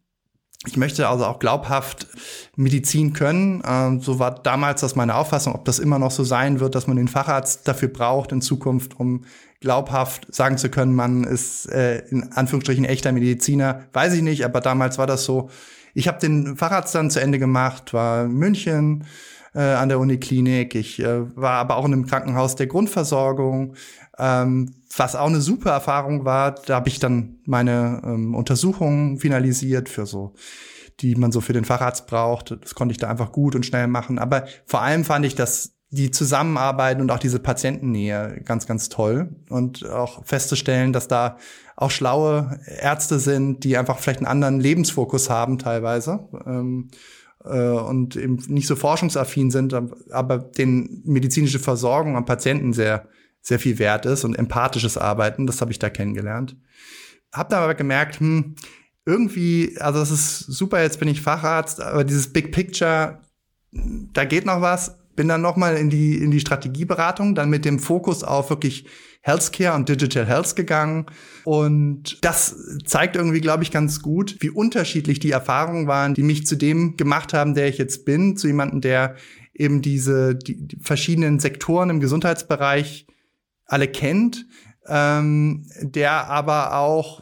Ich 0.67 0.77
möchte 0.77 1.07
also 1.07 1.25
auch 1.25 1.39
glaubhaft 1.39 2.07
Medizin 2.55 3.13
können. 3.13 3.63
Ähm, 3.67 3.99
so 3.99 4.19
war 4.19 4.35
damals 4.35 4.81
das 4.81 4.95
meine 4.95 5.15
Auffassung. 5.15 5.55
Ob 5.55 5.65
das 5.65 5.79
immer 5.79 5.97
noch 5.97 6.11
so 6.11 6.23
sein 6.23 6.59
wird, 6.59 6.75
dass 6.75 6.85
man 6.85 6.97
den 6.97 7.07
Facharzt 7.07 7.67
dafür 7.67 7.89
braucht 7.89 8.31
in 8.31 8.41
Zukunft, 8.41 8.99
um 8.99 9.23
glaubhaft 9.59 10.33
sagen 10.33 10.57
zu 10.57 10.69
können, 10.69 10.93
man 10.93 11.23
ist 11.23 11.65
äh, 11.67 11.99
in 12.09 12.31
Anführungsstrichen 12.33 12.85
echter 12.85 13.11
Mediziner, 13.11 13.83
weiß 13.93 14.13
ich 14.13 14.21
nicht, 14.21 14.45
aber 14.45 14.61
damals 14.61 14.97
war 14.97 15.07
das 15.07 15.25
so. 15.25 15.49
Ich 15.93 16.07
habe 16.07 16.19
den 16.19 16.57
Facharzt 16.57 16.95
dann 16.95 17.11
zu 17.11 17.21
Ende 17.21 17.39
gemacht, 17.39 17.93
war 17.93 18.25
in 18.25 18.33
München 18.33 19.05
äh, 19.53 19.61
an 19.61 19.89
der 19.89 19.99
Uniklinik. 19.99 20.75
Ich 20.75 20.99
äh, 20.99 21.35
war 21.35 21.53
aber 21.53 21.77
auch 21.77 21.85
in 21.85 21.93
einem 21.93 22.05
Krankenhaus 22.05 22.55
der 22.55 22.67
Grundversorgung, 22.67 23.75
ähm, 24.17 24.75
was 24.95 25.15
auch 25.15 25.27
eine 25.27 25.41
super 25.41 25.71
Erfahrung 25.71 26.25
war. 26.25 26.55
Da 26.55 26.75
habe 26.75 26.89
ich 26.89 26.99
dann 26.99 27.37
meine 27.45 28.01
ähm, 28.05 28.35
Untersuchungen 28.35 29.17
finalisiert 29.17 29.89
für 29.89 30.05
so 30.05 30.33
die 31.01 31.15
man 31.15 31.31
so 31.31 31.41
für 31.41 31.53
den 31.53 31.65
Facharzt 31.65 32.07
braucht. 32.07 32.55
Das 32.61 32.75
konnte 32.75 32.91
ich 32.91 32.97
da 32.97 33.09
einfach 33.09 33.31
gut 33.31 33.55
und 33.55 33.65
schnell 33.65 33.87
machen. 33.87 34.19
Aber 34.19 34.45
vor 34.65 34.81
allem 34.81 35.03
fand 35.03 35.25
ich 35.25 35.35
das 35.35 35.73
die 35.91 36.09
zusammenarbeiten 36.09 37.01
und 37.01 37.11
auch 37.11 37.19
diese 37.19 37.39
Patientennähe 37.39 38.41
ganz, 38.45 38.65
ganz 38.65 38.87
toll. 38.89 39.35
Und 39.49 39.87
auch 39.89 40.25
festzustellen, 40.25 40.93
dass 40.93 41.07
da 41.07 41.37
auch 41.75 41.91
schlaue 41.91 42.59
Ärzte 42.65 43.19
sind, 43.19 43.63
die 43.65 43.77
einfach 43.77 43.99
vielleicht 43.99 44.19
einen 44.19 44.27
anderen 44.27 44.59
Lebensfokus 44.59 45.29
haben 45.29 45.57
teilweise. 45.57 46.27
Ähm, 46.45 46.91
äh, 47.43 47.59
und 47.59 48.15
eben 48.15 48.37
nicht 48.47 48.67
so 48.67 48.75
forschungsaffin 48.75 49.51
sind, 49.51 49.75
aber 50.11 50.37
den 50.37 51.01
medizinische 51.05 51.59
Versorgung 51.59 52.15
am 52.15 52.25
Patienten 52.25 52.71
sehr, 52.71 53.07
sehr 53.41 53.59
viel 53.59 53.77
wert 53.77 54.05
ist 54.05 54.23
und 54.23 54.37
empathisches 54.37 54.97
Arbeiten, 54.97 55.45
das 55.45 55.59
habe 55.59 55.71
ich 55.71 55.79
da 55.79 55.89
kennengelernt. 55.89 56.55
Hab 57.33 57.49
dann 57.49 57.63
aber 57.63 57.75
gemerkt, 57.75 58.19
hm, 58.19 58.55
irgendwie, 59.05 59.75
also 59.79 59.99
das 59.99 60.11
ist 60.11 60.39
super, 60.39 60.81
jetzt 60.81 60.99
bin 60.99 61.09
ich 61.09 61.21
Facharzt, 61.21 61.81
aber 61.81 62.03
dieses 62.03 62.31
Big 62.31 62.51
Picture, 62.51 63.21
da 63.71 64.25
geht 64.25 64.45
noch 64.45 64.61
was. 64.61 65.00
Bin 65.15 65.27
dann 65.27 65.41
noch 65.41 65.57
mal 65.57 65.75
in 65.75 65.89
die 65.89 66.17
in 66.17 66.31
die 66.31 66.39
Strategieberatung, 66.39 67.35
dann 67.35 67.49
mit 67.49 67.65
dem 67.65 67.79
Fokus 67.79 68.23
auf 68.23 68.49
wirklich 68.49 68.85
Healthcare 69.21 69.75
und 69.75 69.87
Digital 69.87 70.25
Health 70.25 70.55
gegangen. 70.55 71.05
Und 71.43 72.17
das 72.21 72.55
zeigt 72.85 73.15
irgendwie, 73.15 73.41
glaube 73.41 73.63
ich, 73.63 73.71
ganz 73.71 74.01
gut, 74.01 74.37
wie 74.39 74.49
unterschiedlich 74.49 75.19
die 75.19 75.31
Erfahrungen 75.31 75.87
waren, 75.87 76.13
die 76.13 76.23
mich 76.23 76.45
zu 76.45 76.55
dem 76.55 76.97
gemacht 76.97 77.33
haben, 77.33 77.53
der 77.53 77.67
ich 77.67 77.77
jetzt 77.77 78.05
bin, 78.05 78.35
zu 78.35 78.47
jemandem, 78.47 78.81
der 78.81 79.15
eben 79.53 79.81
diese 79.81 80.35
die, 80.35 80.67
die 80.67 80.77
verschiedenen 80.81 81.39
Sektoren 81.39 81.89
im 81.89 81.99
Gesundheitsbereich 81.99 83.05
alle 83.65 83.87
kennt, 83.87 84.47
ähm, 84.87 85.67
der 85.81 86.27
aber 86.29 86.77
auch 86.77 87.21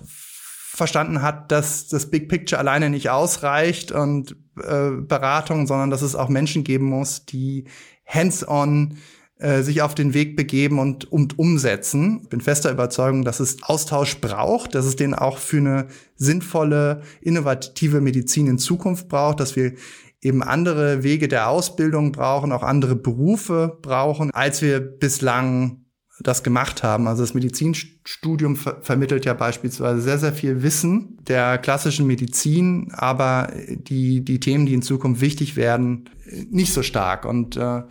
verstanden 0.80 1.22
hat, 1.22 1.52
dass 1.52 1.88
das 1.88 2.10
Big 2.10 2.28
Picture 2.28 2.58
alleine 2.58 2.89
nicht 2.89 3.12
ausreicht 3.12 3.92
und 3.92 4.36
äh, 4.58 4.89
Beratung, 5.02 5.68
sondern 5.68 5.92
dass 5.92 6.02
es 6.02 6.15
auch 6.15 6.30
Menschen 6.30 6.63
geben 6.63 6.86
muss, 6.86 7.26
die 7.26 7.65
hands-on 8.08 8.98
äh, 9.38 9.62
sich 9.62 9.84
auf 9.84 9.94
den 9.94 10.13
Weg 10.13 10.36
begeben 10.36 10.80
und, 10.80 11.12
und 11.12 11.38
umsetzen. 11.38 12.22
Ich 12.24 12.30
bin 12.30 12.42
fester 12.42 12.72
Überzeugung, 12.72 13.24
dass 13.24 13.39
es 13.39 13.62
Austausch 13.62 14.20
braucht, 14.20 14.74
dass 14.74 14.86
es 14.86 14.96
den 14.96 15.13
auch 15.13 15.38
für 15.38 15.58
eine 15.58 15.88
sinnvolle, 16.15 17.04
innovative 17.22 18.02
Medizin 18.02 18.48
in 18.48 18.58
Zukunft 18.58 19.08
braucht, 19.08 19.39
dass 19.39 19.56
wir 19.56 19.74
eben 20.22 20.44
andere 20.44 21.04
Wege 21.04 21.28
der 21.28 21.50
Ausbildung 21.50 22.12
brauchen, 22.12 22.52
auch 22.52 22.63
andere 22.63 22.96
Berufe 22.96 23.78
brauchen, 23.82 24.32
als 24.32 24.62
wir 24.62 24.80
bislang 24.80 25.86
das 26.21 26.43
gemacht 26.43 26.84
haben. 26.84 27.08
Also 27.08 27.23
das 27.23 27.34
Medizinstudium 27.34 28.55
ver 28.55 28.82
vermittelt 28.82 29.25
ja 29.25 29.34
beispielsweise 29.34 30.01
sehr, 30.01 30.17
sehr 30.17 30.34
viel 30.34 30.63
Wissen 30.63 31.17
der 31.21 31.58
klassischen 31.58 32.08
Medizin, 32.08 32.91
aber 32.93 33.51
die, 33.67 34.23
die 34.23 34.39
Themen, 34.39 34.65
die 34.65 34.73
in 34.73 34.82
Zukunft 34.82 35.21
wichtig 35.21 35.55
werden, 35.55 36.10
nicht 36.49 36.73
so 36.73 36.84
stark. 36.84 37.25
Und 37.25 37.55
äh, 37.55 37.84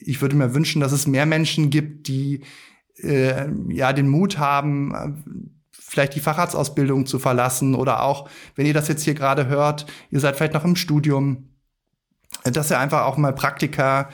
ich 0.00 0.20
würde 0.20 0.36
mir 0.36 0.54
wünschen, 0.54 0.80
dass 0.80 0.92
es 0.92 1.06
mehr 1.06 1.26
Menschen 1.26 1.70
gibt, 1.70 2.08
die 2.08 2.42
äh, 2.96 3.48
ja 3.68 3.92
den 3.92 4.08
Mut 4.08 4.38
haben, 4.38 5.54
vielleicht 5.72 6.14
die 6.14 6.20
Facharztausbildung 6.20 7.06
zu 7.06 7.18
verlassen 7.18 7.74
oder 7.74 8.02
auch, 8.02 8.28
wenn 8.54 8.66
ihr 8.66 8.74
das 8.74 8.88
jetzt 8.88 9.02
hier 9.02 9.14
gerade 9.14 9.46
hört, 9.46 9.86
ihr 10.10 10.20
seid 10.20 10.36
vielleicht 10.36 10.54
noch 10.54 10.64
im 10.64 10.76
Studium, 10.76 11.48
dass 12.44 12.70
ihr 12.70 12.78
einfach 12.78 13.02
auch 13.02 13.16
mal 13.16 13.34
Praktika 13.34 14.08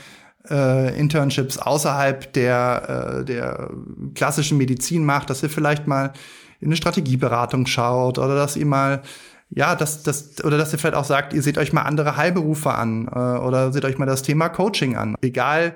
äh, 0.50 0.98
Internships 0.98 1.58
außerhalb 1.58 2.32
der, 2.32 3.20
äh, 3.20 3.24
der 3.24 3.70
klassischen 4.14 4.58
Medizin 4.58 5.04
macht, 5.04 5.30
dass 5.30 5.42
ihr 5.42 5.50
vielleicht 5.50 5.86
mal 5.86 6.12
in 6.60 6.68
eine 6.68 6.76
Strategieberatung 6.76 7.66
schaut 7.66 8.18
oder 8.18 8.34
dass 8.34 8.56
ihr 8.56 8.66
mal 8.66 9.02
ja, 9.50 9.74
dass, 9.74 10.02
dass, 10.02 10.44
oder 10.44 10.58
dass 10.58 10.72
ihr 10.72 10.78
vielleicht 10.78 10.94
auch 10.94 11.04
sagt, 11.04 11.32
ihr 11.32 11.42
seht 11.42 11.56
euch 11.56 11.72
mal 11.72 11.82
andere 11.82 12.16
Heilberufe 12.16 12.74
an 12.74 13.08
äh, 13.08 13.18
oder 13.18 13.72
seht 13.72 13.84
euch 13.84 13.96
mal 13.96 14.06
das 14.06 14.22
Thema 14.22 14.50
Coaching 14.50 14.96
an. 14.96 15.14
Egal 15.22 15.74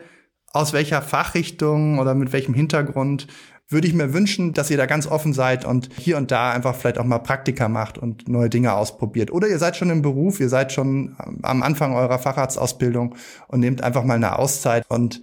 aus 0.52 0.74
welcher 0.74 1.00
Fachrichtung 1.00 1.98
oder 1.98 2.14
mit 2.14 2.32
welchem 2.32 2.52
Hintergrund, 2.52 3.26
würde 3.68 3.88
ich 3.88 3.94
mir 3.94 4.12
wünschen, 4.12 4.52
dass 4.52 4.70
ihr 4.70 4.76
da 4.76 4.86
ganz 4.86 5.06
offen 5.06 5.32
seid 5.32 5.64
und 5.64 5.88
hier 5.98 6.16
und 6.18 6.30
da 6.30 6.52
einfach 6.52 6.74
vielleicht 6.74 6.98
auch 6.98 7.04
mal 7.04 7.18
Praktika 7.18 7.68
macht 7.68 7.98
und 7.98 8.28
neue 8.28 8.50
Dinge 8.50 8.74
ausprobiert. 8.74 9.30
Oder 9.32 9.48
ihr 9.48 9.58
seid 9.58 9.76
schon 9.76 9.90
im 9.90 10.02
Beruf, 10.02 10.40
ihr 10.40 10.48
seid 10.48 10.72
schon 10.72 11.16
am 11.42 11.62
Anfang 11.62 11.94
eurer 11.94 12.18
Facharztausbildung 12.18 13.14
und 13.48 13.60
nehmt 13.60 13.82
einfach 13.82 14.04
mal 14.04 14.14
eine 14.14 14.38
Auszeit 14.38 14.84
und 14.88 15.22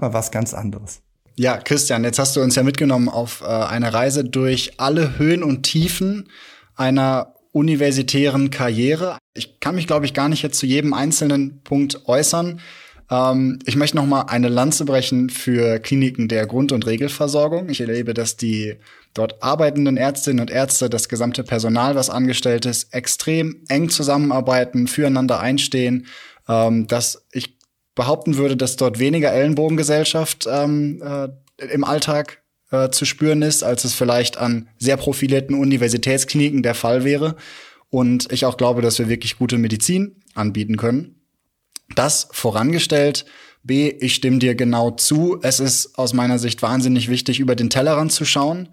mal 0.00 0.12
was 0.12 0.30
ganz 0.30 0.54
anderes. 0.54 1.00
Ja, 1.34 1.56
Christian, 1.58 2.02
jetzt 2.02 2.18
hast 2.18 2.34
du 2.34 2.40
uns 2.40 2.56
ja 2.56 2.64
mitgenommen 2.64 3.08
auf 3.08 3.42
äh, 3.42 3.46
eine 3.46 3.94
Reise 3.94 4.24
durch 4.24 4.72
alle 4.78 5.18
Höhen 5.18 5.44
und 5.44 5.62
Tiefen 5.62 6.28
einer 6.74 7.34
universitären 7.52 8.50
Karriere. 8.50 9.18
Ich 9.34 9.60
kann 9.60 9.76
mich, 9.76 9.86
glaube 9.86 10.04
ich, 10.04 10.14
gar 10.14 10.28
nicht 10.28 10.42
jetzt 10.42 10.58
zu 10.58 10.66
jedem 10.66 10.94
einzelnen 10.94 11.62
Punkt 11.62 12.08
äußern. 12.08 12.60
Ähm, 13.10 13.58
ich 13.64 13.76
möchte 13.76 13.96
noch 13.96 14.06
mal 14.06 14.22
eine 14.22 14.48
Lanze 14.48 14.84
brechen 14.84 15.30
für 15.30 15.78
Kliniken 15.78 16.28
der 16.28 16.46
Grund- 16.46 16.72
und 16.72 16.86
Regelversorgung. 16.86 17.68
Ich 17.68 17.80
erlebe, 17.80 18.14
dass 18.14 18.36
die 18.36 18.76
dort 19.14 19.42
arbeitenden 19.42 19.96
Ärztinnen 19.96 20.40
und 20.40 20.50
Ärzte, 20.50 20.90
das 20.90 21.08
gesamte 21.08 21.42
Personal, 21.42 21.94
was 21.94 22.10
angestellt 22.10 22.66
ist, 22.66 22.94
extrem 22.94 23.62
eng 23.68 23.88
zusammenarbeiten, 23.88 24.86
füreinander 24.86 25.40
einstehen, 25.40 26.06
ähm, 26.48 26.86
dass 26.86 27.24
ich 27.32 27.56
behaupten 27.94 28.36
würde, 28.36 28.56
dass 28.56 28.76
dort 28.76 28.98
weniger 28.98 29.32
Ellenbogengesellschaft 29.32 30.46
ähm, 30.48 31.02
äh, 31.02 31.28
im 31.72 31.82
Alltag 31.82 32.42
äh, 32.70 32.90
zu 32.90 33.04
spüren 33.04 33.42
ist, 33.42 33.64
als 33.64 33.84
es 33.84 33.94
vielleicht 33.94 34.38
an 34.38 34.68
sehr 34.78 34.96
profilierten 34.96 35.56
Universitätskliniken 35.56 36.62
der 36.62 36.74
Fall 36.74 37.04
wäre. 37.04 37.34
Und 37.90 38.30
ich 38.30 38.44
auch 38.44 38.56
glaube, 38.56 38.82
dass 38.82 38.98
wir 38.98 39.08
wirklich 39.08 39.38
gute 39.38 39.58
Medizin 39.58 40.22
anbieten 40.34 40.76
können. 40.76 41.17
Das 41.94 42.28
vorangestellt. 42.32 43.24
B, 43.64 43.88
ich 43.88 44.14
stimme 44.14 44.38
dir 44.38 44.54
genau 44.54 44.92
zu. 44.92 45.38
Es 45.42 45.60
ist 45.60 45.98
aus 45.98 46.12
meiner 46.12 46.38
Sicht 46.38 46.62
wahnsinnig 46.62 47.08
wichtig, 47.08 47.40
über 47.40 47.56
den 47.56 47.70
Tellerrand 47.70 48.12
zu 48.12 48.24
schauen, 48.24 48.68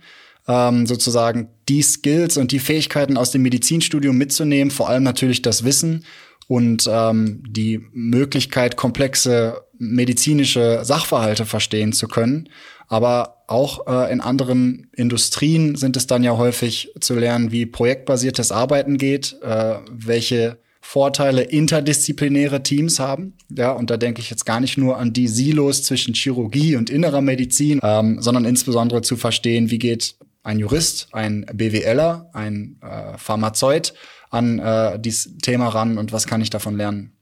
ähm, 0.47 0.85
sozusagen 0.85 1.49
die 1.67 1.81
Skills 1.81 2.37
und 2.37 2.51
die 2.51 2.59
Fähigkeiten 2.59 3.17
aus 3.17 3.31
dem 3.31 3.41
Medizinstudium 3.41 4.17
mitzunehmen, 4.17 4.71
vor 4.71 4.89
allem 4.89 5.03
natürlich 5.03 5.41
das 5.41 5.63
Wissen 5.63 6.05
und 6.47 6.87
ähm, 6.89 7.43
die 7.47 7.81
Möglichkeit, 7.91 8.77
komplexe 8.77 9.63
medizinische 9.77 10.81
Sachverhalte 10.83 11.45
verstehen 11.45 11.91
zu 11.91 12.07
können. 12.07 12.49
Aber 12.87 13.43
auch 13.47 13.87
äh, 13.87 14.11
in 14.13 14.21
anderen 14.21 14.87
Industrien 14.95 15.75
sind 15.75 15.97
es 15.97 16.07
dann 16.07 16.23
ja 16.23 16.37
häufig 16.37 16.91
zu 16.99 17.15
lernen, 17.15 17.51
wie 17.51 17.65
projektbasiertes 17.65 18.51
Arbeiten 18.51 18.97
geht, 18.97 19.35
äh, 19.41 19.75
welche 19.89 20.59
Vorteile 20.87 21.41
interdisziplinäre 21.41 22.61
Teams 22.61 22.99
haben. 22.99 23.33
Ja, 23.49 23.71
und 23.71 23.89
da 23.89 23.97
denke 23.97 24.21
ich 24.21 24.29
jetzt 24.29 24.45
gar 24.45 24.59
nicht 24.59 24.77
nur 24.77 24.97
an 24.97 25.13
die 25.13 25.27
Silos 25.27 25.83
zwischen 25.83 26.13
Chirurgie 26.13 26.75
und 26.75 26.91
innerer 26.91 27.21
Medizin, 27.21 27.79
ähm, 27.81 28.21
sondern 28.21 28.45
insbesondere 28.45 29.01
zu 29.01 29.17
verstehen, 29.17 29.71
wie 29.71 29.79
geht 29.79 30.15
ein 30.43 30.59
Jurist, 30.59 31.07
ein 31.11 31.47
BWLer, 31.51 32.29
ein 32.33 32.79
äh, 32.81 33.17
Pharmazeut 33.17 33.95
an 34.29 34.59
äh, 34.59 34.99
dieses 34.99 35.35
Thema 35.39 35.69
ran 35.69 35.97
und 35.97 36.13
was 36.13 36.27
kann 36.27 36.39
ich 36.41 36.51
davon 36.51 36.77
lernen. 36.77 37.13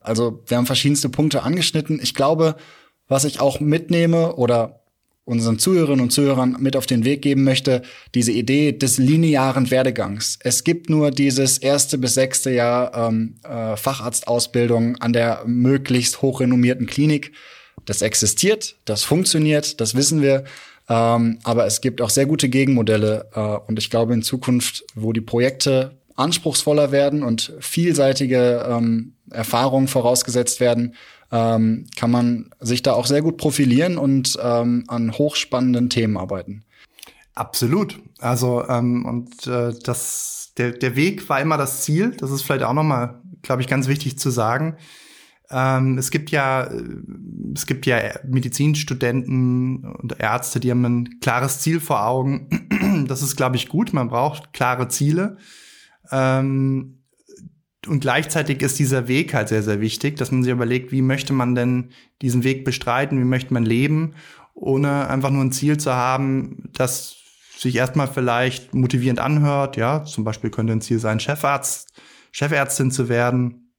Also 0.00 0.42
wir 0.46 0.56
haben 0.56 0.66
verschiedenste 0.66 1.10
Punkte 1.10 1.42
angeschnitten. 1.42 2.00
Ich 2.02 2.14
glaube, 2.14 2.56
was 3.06 3.24
ich 3.24 3.38
auch 3.38 3.60
mitnehme 3.60 4.34
oder 4.34 4.80
unseren 5.24 5.58
Zuhörerinnen 5.58 6.02
und 6.02 6.10
Zuhörern 6.10 6.56
mit 6.58 6.76
auf 6.76 6.86
den 6.86 7.04
Weg 7.04 7.22
geben 7.22 7.44
möchte, 7.44 7.82
diese 8.14 8.32
Idee 8.32 8.72
des 8.72 8.98
linearen 8.98 9.70
Werdegangs. 9.70 10.38
Es 10.42 10.64
gibt 10.64 10.90
nur 10.90 11.10
dieses 11.10 11.58
erste 11.58 11.96
bis 11.98 12.14
sechste 12.14 12.50
Jahr 12.50 12.94
ähm, 12.94 13.36
äh, 13.42 13.76
Facharztausbildung 13.76 14.96
an 14.96 15.12
der 15.12 15.42
möglichst 15.46 16.20
hochrenommierten 16.20 16.86
Klinik. 16.86 17.32
Das 17.86 18.02
existiert, 18.02 18.76
das 18.84 19.04
funktioniert, 19.04 19.80
das 19.80 19.94
wissen 19.94 20.20
wir. 20.20 20.44
Ähm, 20.88 21.38
aber 21.44 21.64
es 21.66 21.80
gibt 21.80 22.02
auch 22.02 22.10
sehr 22.10 22.26
gute 22.26 22.50
Gegenmodelle. 22.50 23.28
Äh, 23.34 23.40
und 23.66 23.78
ich 23.78 23.88
glaube, 23.88 24.12
in 24.12 24.22
Zukunft, 24.22 24.84
wo 24.94 25.14
die 25.14 25.22
Projekte 25.22 25.92
anspruchsvoller 26.16 26.92
werden 26.92 27.22
und 27.22 27.54
vielseitige 27.60 28.66
ähm, 28.68 29.14
Erfahrungen 29.30 29.88
vorausgesetzt 29.88 30.60
werden, 30.60 30.94
ähm, 31.34 31.86
kann 31.96 32.12
man 32.12 32.50
sich 32.60 32.82
da 32.82 32.92
auch 32.92 33.06
sehr 33.06 33.20
gut 33.20 33.38
profilieren 33.38 33.98
und 33.98 34.38
ähm, 34.40 34.84
an 34.86 35.12
hochspannenden 35.12 35.90
Themen 35.90 36.16
arbeiten. 36.16 36.62
Absolut. 37.34 38.00
Also 38.20 38.64
ähm, 38.68 39.04
und 39.04 39.46
äh, 39.48 39.74
das 39.82 40.52
der 40.56 40.70
der 40.70 40.94
Weg 40.94 41.28
war 41.28 41.40
immer 41.40 41.56
das 41.56 41.82
Ziel. 41.82 42.12
Das 42.16 42.30
ist 42.30 42.42
vielleicht 42.42 42.62
auch 42.62 42.72
noch 42.72 42.84
mal, 42.84 43.20
glaube 43.42 43.62
ich, 43.62 43.68
ganz 43.68 43.88
wichtig 43.88 44.16
zu 44.16 44.30
sagen. 44.30 44.76
Ähm, 45.50 45.98
es 45.98 46.12
gibt 46.12 46.30
ja 46.30 46.64
äh, 46.64 46.84
es 47.56 47.66
gibt 47.66 47.86
ja 47.86 47.98
Medizinstudenten 48.24 49.84
und 49.84 50.20
Ärzte, 50.20 50.60
die 50.60 50.70
haben 50.70 50.84
ein 50.84 51.20
klares 51.20 51.58
Ziel 51.58 51.80
vor 51.80 52.06
Augen. 52.06 52.48
Das 53.08 53.22
ist, 53.22 53.34
glaube 53.34 53.56
ich, 53.56 53.68
gut. 53.68 53.92
Man 53.92 54.08
braucht 54.08 54.52
klare 54.52 54.86
Ziele. 54.86 55.36
Ähm, 56.12 57.03
und 57.86 58.00
gleichzeitig 58.00 58.62
ist 58.62 58.78
dieser 58.78 59.08
Weg 59.08 59.34
halt 59.34 59.48
sehr, 59.48 59.62
sehr 59.62 59.80
wichtig, 59.80 60.16
dass 60.16 60.30
man 60.30 60.42
sich 60.42 60.52
überlegt, 60.52 60.92
wie 60.92 61.02
möchte 61.02 61.32
man 61.32 61.54
denn 61.54 61.90
diesen 62.22 62.44
Weg 62.44 62.64
bestreiten, 62.64 63.18
wie 63.18 63.24
möchte 63.24 63.52
man 63.52 63.64
leben, 63.64 64.14
ohne 64.54 65.08
einfach 65.08 65.30
nur 65.30 65.44
ein 65.44 65.52
Ziel 65.52 65.76
zu 65.78 65.92
haben, 65.92 66.70
das 66.72 67.16
sich 67.58 67.76
erstmal 67.76 68.08
vielleicht 68.08 68.74
motivierend 68.74 69.20
anhört. 69.20 69.76
Ja, 69.76 70.04
zum 70.04 70.24
Beispiel 70.24 70.50
könnte 70.50 70.72
ein 70.72 70.80
Ziel 70.80 70.98
sein, 70.98 71.20
Chefarzt, 71.20 71.92
Chefärztin 72.32 72.90
zu 72.90 73.08
werden. 73.08 73.72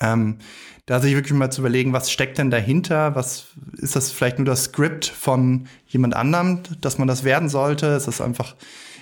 Ähm, 0.00 0.38
da 0.86 0.98
sich 0.98 1.14
wirklich 1.14 1.34
mal 1.34 1.52
zu 1.52 1.60
überlegen, 1.60 1.92
was 1.92 2.10
steckt 2.10 2.38
denn 2.38 2.50
dahinter? 2.50 3.14
Was 3.14 3.48
ist 3.76 3.94
das 3.94 4.10
vielleicht 4.10 4.38
nur 4.38 4.46
das 4.46 4.64
Skript 4.64 5.06
von 5.06 5.68
jemand 5.86 6.16
anderem, 6.16 6.62
dass 6.80 6.98
man 6.98 7.06
das 7.06 7.22
werden 7.22 7.48
sollte? 7.48 7.86
Ist 7.88 8.08
das 8.08 8.20
einfach 8.20 8.56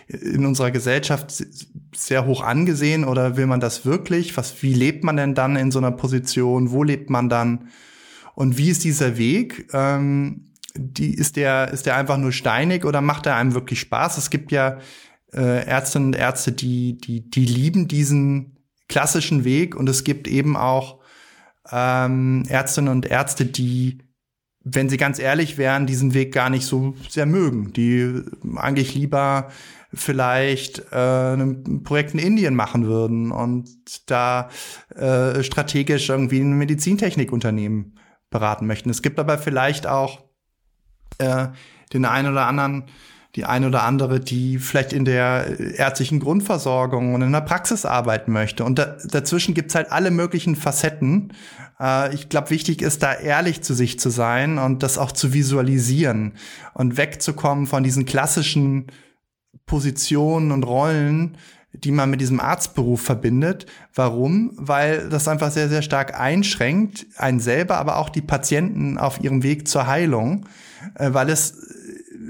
in 0.08 0.46
unserer 0.46 0.70
Gesellschaft 0.70 1.44
sehr 1.94 2.24
hoch 2.24 2.42
angesehen 2.42 3.04
oder 3.04 3.36
will 3.36 3.46
man 3.46 3.60
das 3.60 3.84
wirklich? 3.84 4.36
Was, 4.36 4.62
wie 4.62 4.72
lebt 4.72 5.04
man 5.04 5.16
denn 5.16 5.34
dann 5.34 5.56
in 5.56 5.70
so 5.70 5.78
einer 5.78 5.90
Position? 5.90 6.70
Wo 6.70 6.82
lebt 6.82 7.10
man 7.10 7.28
dann? 7.28 7.68
Und 8.34 8.56
wie 8.56 8.70
ist 8.70 8.84
dieser 8.84 9.18
Weg? 9.18 9.68
Ähm, 9.74 10.46
die, 10.74 11.12
ist 11.12 11.36
der, 11.36 11.70
ist 11.72 11.86
der 11.86 11.96
einfach 11.96 12.16
nur 12.16 12.32
steinig 12.32 12.84
oder 12.84 13.00
macht 13.02 13.26
er 13.26 13.36
einem 13.36 13.52
wirklich 13.52 13.80
Spaß? 13.80 14.16
Es 14.16 14.30
gibt 14.30 14.50
ja 14.50 14.78
äh, 15.32 15.66
Ärztinnen 15.66 16.08
und 16.08 16.16
Ärzte, 16.16 16.52
die, 16.52 16.96
die, 16.96 17.28
die 17.28 17.44
lieben 17.44 17.86
diesen 17.86 18.56
klassischen 18.88 19.44
Weg 19.44 19.76
und 19.76 19.88
es 19.88 20.04
gibt 20.04 20.26
eben 20.26 20.56
auch 20.56 21.00
ähm, 21.70 22.44
Ärztinnen 22.48 22.90
und 22.90 23.04
Ärzte, 23.04 23.44
die 23.44 23.98
wenn 24.70 24.88
sie 24.88 24.96
ganz 24.96 25.18
ehrlich 25.18 25.56
wären, 25.56 25.86
diesen 25.86 26.14
Weg 26.14 26.32
gar 26.32 26.50
nicht 26.50 26.66
so 26.66 26.94
sehr 27.08 27.26
mögen, 27.26 27.72
die 27.72 28.22
eigentlich 28.56 28.94
lieber 28.94 29.50
vielleicht 29.92 30.92
äh, 30.92 31.34
ein 31.34 31.82
Projekt 31.82 32.14
in 32.14 32.20
Indien 32.20 32.54
machen 32.54 32.86
würden 32.86 33.30
und 33.30 34.10
da 34.10 34.48
äh, 34.94 35.42
strategisch 35.42 36.08
irgendwie 36.08 36.40
ein 36.40 36.58
Medizintechnikunternehmen 36.58 37.98
beraten 38.30 38.66
möchten. 38.66 38.90
Es 38.90 39.02
gibt 39.02 39.18
aber 39.18 39.38
vielleicht 39.38 39.86
auch 39.86 40.24
äh, 41.18 41.48
den 41.92 42.04
einen 42.04 42.32
oder 42.32 42.46
anderen 42.46 42.84
die 43.36 43.44
eine 43.44 43.68
oder 43.68 43.84
andere, 43.84 44.20
die 44.20 44.58
vielleicht 44.58 44.92
in 44.92 45.04
der 45.04 45.60
ärztlichen 45.76 46.18
Grundversorgung 46.18 47.14
und 47.14 47.22
in 47.22 47.30
der 47.30 47.42
Praxis 47.42 47.84
arbeiten 47.84 48.32
möchte. 48.32 48.64
Und 48.64 48.78
da, 48.78 48.96
dazwischen 49.04 49.54
gibt's 49.54 49.74
halt 49.74 49.92
alle 49.92 50.10
möglichen 50.10 50.56
Facetten. 50.56 51.34
Äh, 51.78 52.14
ich 52.14 52.30
glaube, 52.30 52.50
wichtig 52.50 52.80
ist 52.80 53.02
da 53.02 53.14
ehrlich 53.14 53.62
zu 53.62 53.74
sich 53.74 54.00
zu 54.00 54.08
sein 54.10 54.58
und 54.58 54.82
das 54.82 54.96
auch 54.96 55.12
zu 55.12 55.34
visualisieren 55.34 56.32
und 56.74 56.96
wegzukommen 56.96 57.66
von 57.66 57.84
diesen 57.84 58.06
klassischen 58.06 58.86
Positionen 59.66 60.52
und 60.52 60.64
Rollen, 60.64 61.36
die 61.72 61.90
man 61.90 62.10
mit 62.10 62.20
diesem 62.20 62.40
Arztberuf 62.40 63.00
verbindet. 63.02 63.66
Warum? 63.94 64.52
Weil 64.56 65.08
das 65.08 65.28
einfach 65.28 65.50
sehr, 65.50 65.68
sehr 65.68 65.82
stark 65.82 66.18
einschränkt, 66.18 67.06
einen 67.16 67.40
selber, 67.40 67.78
aber 67.78 67.98
auch 67.98 68.08
die 68.08 68.22
Patienten 68.22 68.98
auf 68.98 69.20
ihrem 69.22 69.42
Weg 69.42 69.68
zur 69.68 69.86
Heilung, 69.86 70.46
äh, 70.94 71.12
weil 71.12 71.28
es 71.30 71.54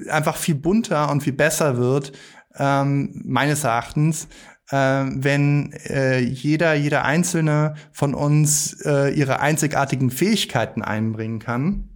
einfach 0.09 0.37
viel 0.37 0.55
bunter 0.55 1.11
und 1.11 1.23
viel 1.23 1.33
besser 1.33 1.77
wird, 1.77 2.13
ähm, 2.57 3.23
meines 3.25 3.65
Erachtens, 3.65 4.29
äh, 4.71 4.77
wenn 4.77 5.73
äh, 5.87 6.19
jeder, 6.19 6.75
jeder 6.75 7.05
einzelne 7.05 7.75
von 7.93 8.15
uns 8.15 8.81
äh, 8.85 9.11
ihre 9.11 9.41
einzigartigen 9.41 10.11
Fähigkeiten 10.11 10.83
einbringen 10.83 11.39
kann 11.39 11.89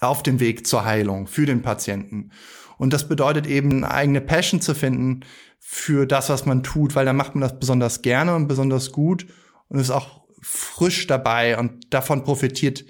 auf 0.00 0.22
dem 0.22 0.38
Weg 0.40 0.66
zur 0.66 0.84
Heilung 0.84 1.26
für 1.26 1.46
den 1.46 1.62
Patienten. 1.62 2.30
Und 2.78 2.92
das 2.92 3.08
bedeutet 3.08 3.46
eben, 3.46 3.84
eine 3.84 3.90
eigene 3.90 4.20
Passion 4.20 4.60
zu 4.60 4.74
finden 4.74 5.20
für 5.58 6.06
das, 6.06 6.28
was 6.28 6.46
man 6.46 6.62
tut, 6.62 6.94
weil 6.94 7.06
dann 7.06 7.16
macht 7.16 7.34
man 7.34 7.42
das 7.42 7.58
besonders 7.58 8.02
gerne 8.02 8.34
und 8.34 8.48
besonders 8.48 8.92
gut 8.92 9.26
und 9.68 9.78
ist 9.78 9.90
auch 9.90 10.24
frisch 10.40 11.06
dabei 11.06 11.58
und 11.58 11.92
davon 11.92 12.22
profitiert 12.22 12.84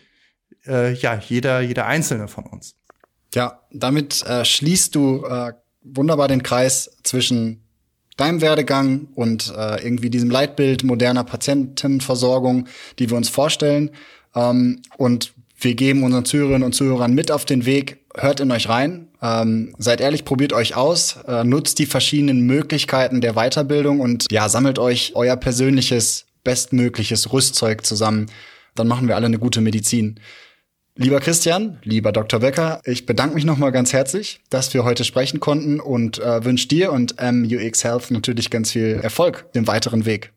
äh, 0.66 0.92
ja 0.94 1.14
jeder, 1.16 1.60
jeder 1.60 1.86
Einzelne 1.86 2.28
von 2.28 2.44
uns. 2.46 2.74
Ja, 3.34 3.60
damit 3.72 4.24
äh, 4.26 4.44
schließt 4.44 4.94
du 4.94 5.24
äh, 5.24 5.52
wunderbar 5.82 6.28
den 6.28 6.42
Kreis 6.42 6.98
zwischen 7.02 7.64
deinem 8.16 8.40
Werdegang 8.40 9.08
und 9.14 9.52
äh, 9.56 9.84
irgendwie 9.84 10.10
diesem 10.10 10.30
Leitbild 10.30 10.84
moderner 10.84 11.24
Patientenversorgung, 11.24 12.68
die 12.98 13.10
wir 13.10 13.16
uns 13.16 13.28
vorstellen. 13.28 13.90
Ähm, 14.34 14.82
und 14.96 15.32
wir 15.58 15.74
geben 15.74 16.02
unseren 16.04 16.24
Zuhörerinnen 16.24 16.64
und 16.64 16.74
Zuhörern 16.74 17.14
mit 17.14 17.30
auf 17.30 17.44
den 17.44 17.66
Weg, 17.66 18.04
hört 18.14 18.40
in 18.40 18.50
euch 18.50 18.68
rein, 18.68 19.08
ähm, 19.24 19.74
seid 19.78 20.02
ehrlich, 20.02 20.26
probiert 20.26 20.52
euch 20.52 20.76
aus, 20.76 21.16
äh, 21.26 21.44
nutzt 21.44 21.78
die 21.78 21.86
verschiedenen 21.86 22.40
Möglichkeiten 22.40 23.22
der 23.22 23.32
Weiterbildung 23.32 24.00
und 24.00 24.26
ja, 24.30 24.50
sammelt 24.50 24.78
euch 24.78 25.12
euer 25.14 25.36
persönliches, 25.36 26.26
bestmögliches 26.44 27.32
Rüstzeug 27.32 27.86
zusammen. 27.86 28.26
Dann 28.74 28.86
machen 28.86 29.08
wir 29.08 29.16
alle 29.16 29.26
eine 29.26 29.38
gute 29.38 29.62
Medizin. 29.62 30.20
Lieber 30.96 31.20
Christian, 31.20 31.78
lieber 31.82 32.12
Dr. 32.12 32.40
Becker, 32.40 32.80
ich 32.84 33.06
bedanke 33.06 33.34
mich 33.34 33.44
nochmal 33.44 33.72
ganz 33.72 33.92
herzlich, 33.94 34.40
dass 34.50 34.74
wir 34.74 34.84
heute 34.84 35.04
sprechen 35.04 35.40
konnten 35.40 35.80
und 35.80 36.18
äh, 36.18 36.44
wünsche 36.44 36.68
dir 36.68 36.92
und 36.92 37.16
MUX 37.20 37.82
Health 37.82 38.10
natürlich 38.10 38.50
ganz 38.50 38.72
viel 38.72 39.00
Erfolg 39.02 39.46
im 39.54 39.66
weiteren 39.66 40.04
Weg. 40.04 40.32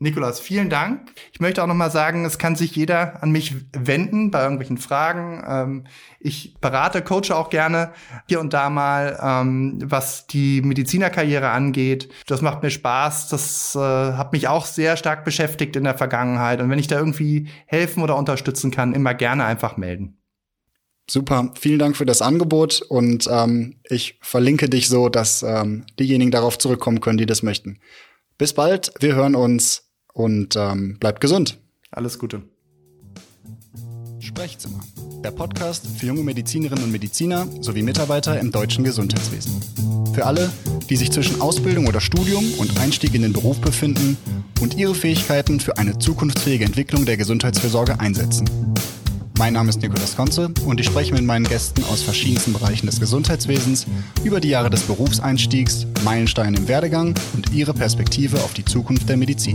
Nikolas, 0.00 0.38
vielen 0.38 0.70
Dank. 0.70 1.10
Ich 1.32 1.40
möchte 1.40 1.60
auch 1.60 1.66
nochmal 1.66 1.90
sagen, 1.90 2.24
es 2.24 2.38
kann 2.38 2.54
sich 2.54 2.76
jeder 2.76 3.20
an 3.20 3.32
mich 3.32 3.56
wenden 3.72 4.30
bei 4.30 4.42
irgendwelchen 4.42 4.78
Fragen. 4.78 5.42
Ähm, 5.44 5.86
ich 6.20 6.54
berate, 6.60 7.02
coache 7.02 7.34
auch 7.34 7.50
gerne 7.50 7.92
hier 8.28 8.38
und 8.38 8.52
da 8.52 8.70
mal, 8.70 9.18
ähm, 9.20 9.80
was 9.82 10.28
die 10.28 10.62
Medizinerkarriere 10.62 11.50
angeht. 11.50 12.08
Das 12.28 12.42
macht 12.42 12.62
mir 12.62 12.70
Spaß. 12.70 13.28
Das 13.28 13.74
äh, 13.74 13.80
hat 13.80 14.32
mich 14.32 14.46
auch 14.46 14.66
sehr 14.66 14.96
stark 14.96 15.24
beschäftigt 15.24 15.74
in 15.74 15.82
der 15.82 15.98
Vergangenheit. 15.98 16.60
Und 16.60 16.70
wenn 16.70 16.78
ich 16.78 16.86
da 16.86 16.96
irgendwie 16.96 17.48
helfen 17.66 18.04
oder 18.04 18.16
unterstützen 18.16 18.70
kann, 18.70 18.92
immer 18.92 19.14
gerne 19.14 19.46
einfach 19.46 19.76
melden. 19.76 20.18
Super, 21.10 21.52
vielen 21.58 21.80
Dank 21.80 21.96
für 21.96 22.06
das 22.06 22.22
Angebot 22.22 22.82
und 22.82 23.26
ähm, 23.32 23.80
ich 23.88 24.18
verlinke 24.20 24.68
dich 24.68 24.88
so, 24.88 25.08
dass 25.08 25.42
ähm, 25.42 25.86
diejenigen 25.98 26.30
darauf 26.30 26.58
zurückkommen 26.58 27.00
können, 27.00 27.16
die 27.16 27.26
das 27.26 27.42
möchten. 27.42 27.80
Bis 28.36 28.52
bald, 28.52 28.92
wir 29.00 29.14
hören 29.14 29.34
uns 29.34 29.87
und 30.18 30.56
ähm, 30.56 30.98
bleibt 30.98 31.20
gesund. 31.20 31.58
Alles 31.90 32.18
Gute. 32.18 32.42
Sprechzimmer, 34.18 34.80
der 35.22 35.30
Podcast 35.30 35.86
für 35.96 36.06
junge 36.06 36.22
Medizinerinnen 36.22 36.84
und 36.84 36.92
Mediziner 36.92 37.46
sowie 37.60 37.82
Mitarbeiter 37.82 38.38
im 38.38 38.50
deutschen 38.50 38.84
Gesundheitswesen. 38.84 39.62
Für 40.12 40.26
alle, 40.26 40.50
die 40.90 40.96
sich 40.96 41.12
zwischen 41.12 41.40
Ausbildung 41.40 41.86
oder 41.86 42.00
Studium 42.00 42.44
und 42.58 42.78
Einstieg 42.80 43.14
in 43.14 43.22
den 43.22 43.32
Beruf 43.32 43.60
befinden 43.60 44.16
und 44.60 44.76
ihre 44.76 44.94
Fähigkeiten 44.94 45.60
für 45.60 45.78
eine 45.78 45.98
zukunftsfähige 45.98 46.64
Entwicklung 46.64 47.06
der 47.06 47.16
Gesundheitsfürsorge 47.16 48.00
einsetzen. 48.00 48.50
Mein 49.38 49.52
Name 49.52 49.68
ist 49.68 49.80
Nikolaus 49.80 50.16
Konze 50.16 50.52
und 50.66 50.80
ich 50.80 50.86
spreche 50.86 51.14
mit 51.14 51.22
meinen 51.22 51.46
Gästen 51.46 51.84
aus 51.84 52.02
verschiedensten 52.02 52.52
Bereichen 52.52 52.86
des 52.86 52.98
Gesundheitswesens 52.98 53.86
über 54.24 54.40
die 54.40 54.48
Jahre 54.48 54.68
des 54.68 54.82
Berufseinstiegs, 54.82 55.86
Meilensteine 56.04 56.56
im 56.56 56.66
Werdegang 56.66 57.14
und 57.34 57.52
ihre 57.52 57.72
Perspektive 57.72 58.38
auf 58.38 58.52
die 58.54 58.64
Zukunft 58.64 59.08
der 59.08 59.16
Medizin. 59.16 59.54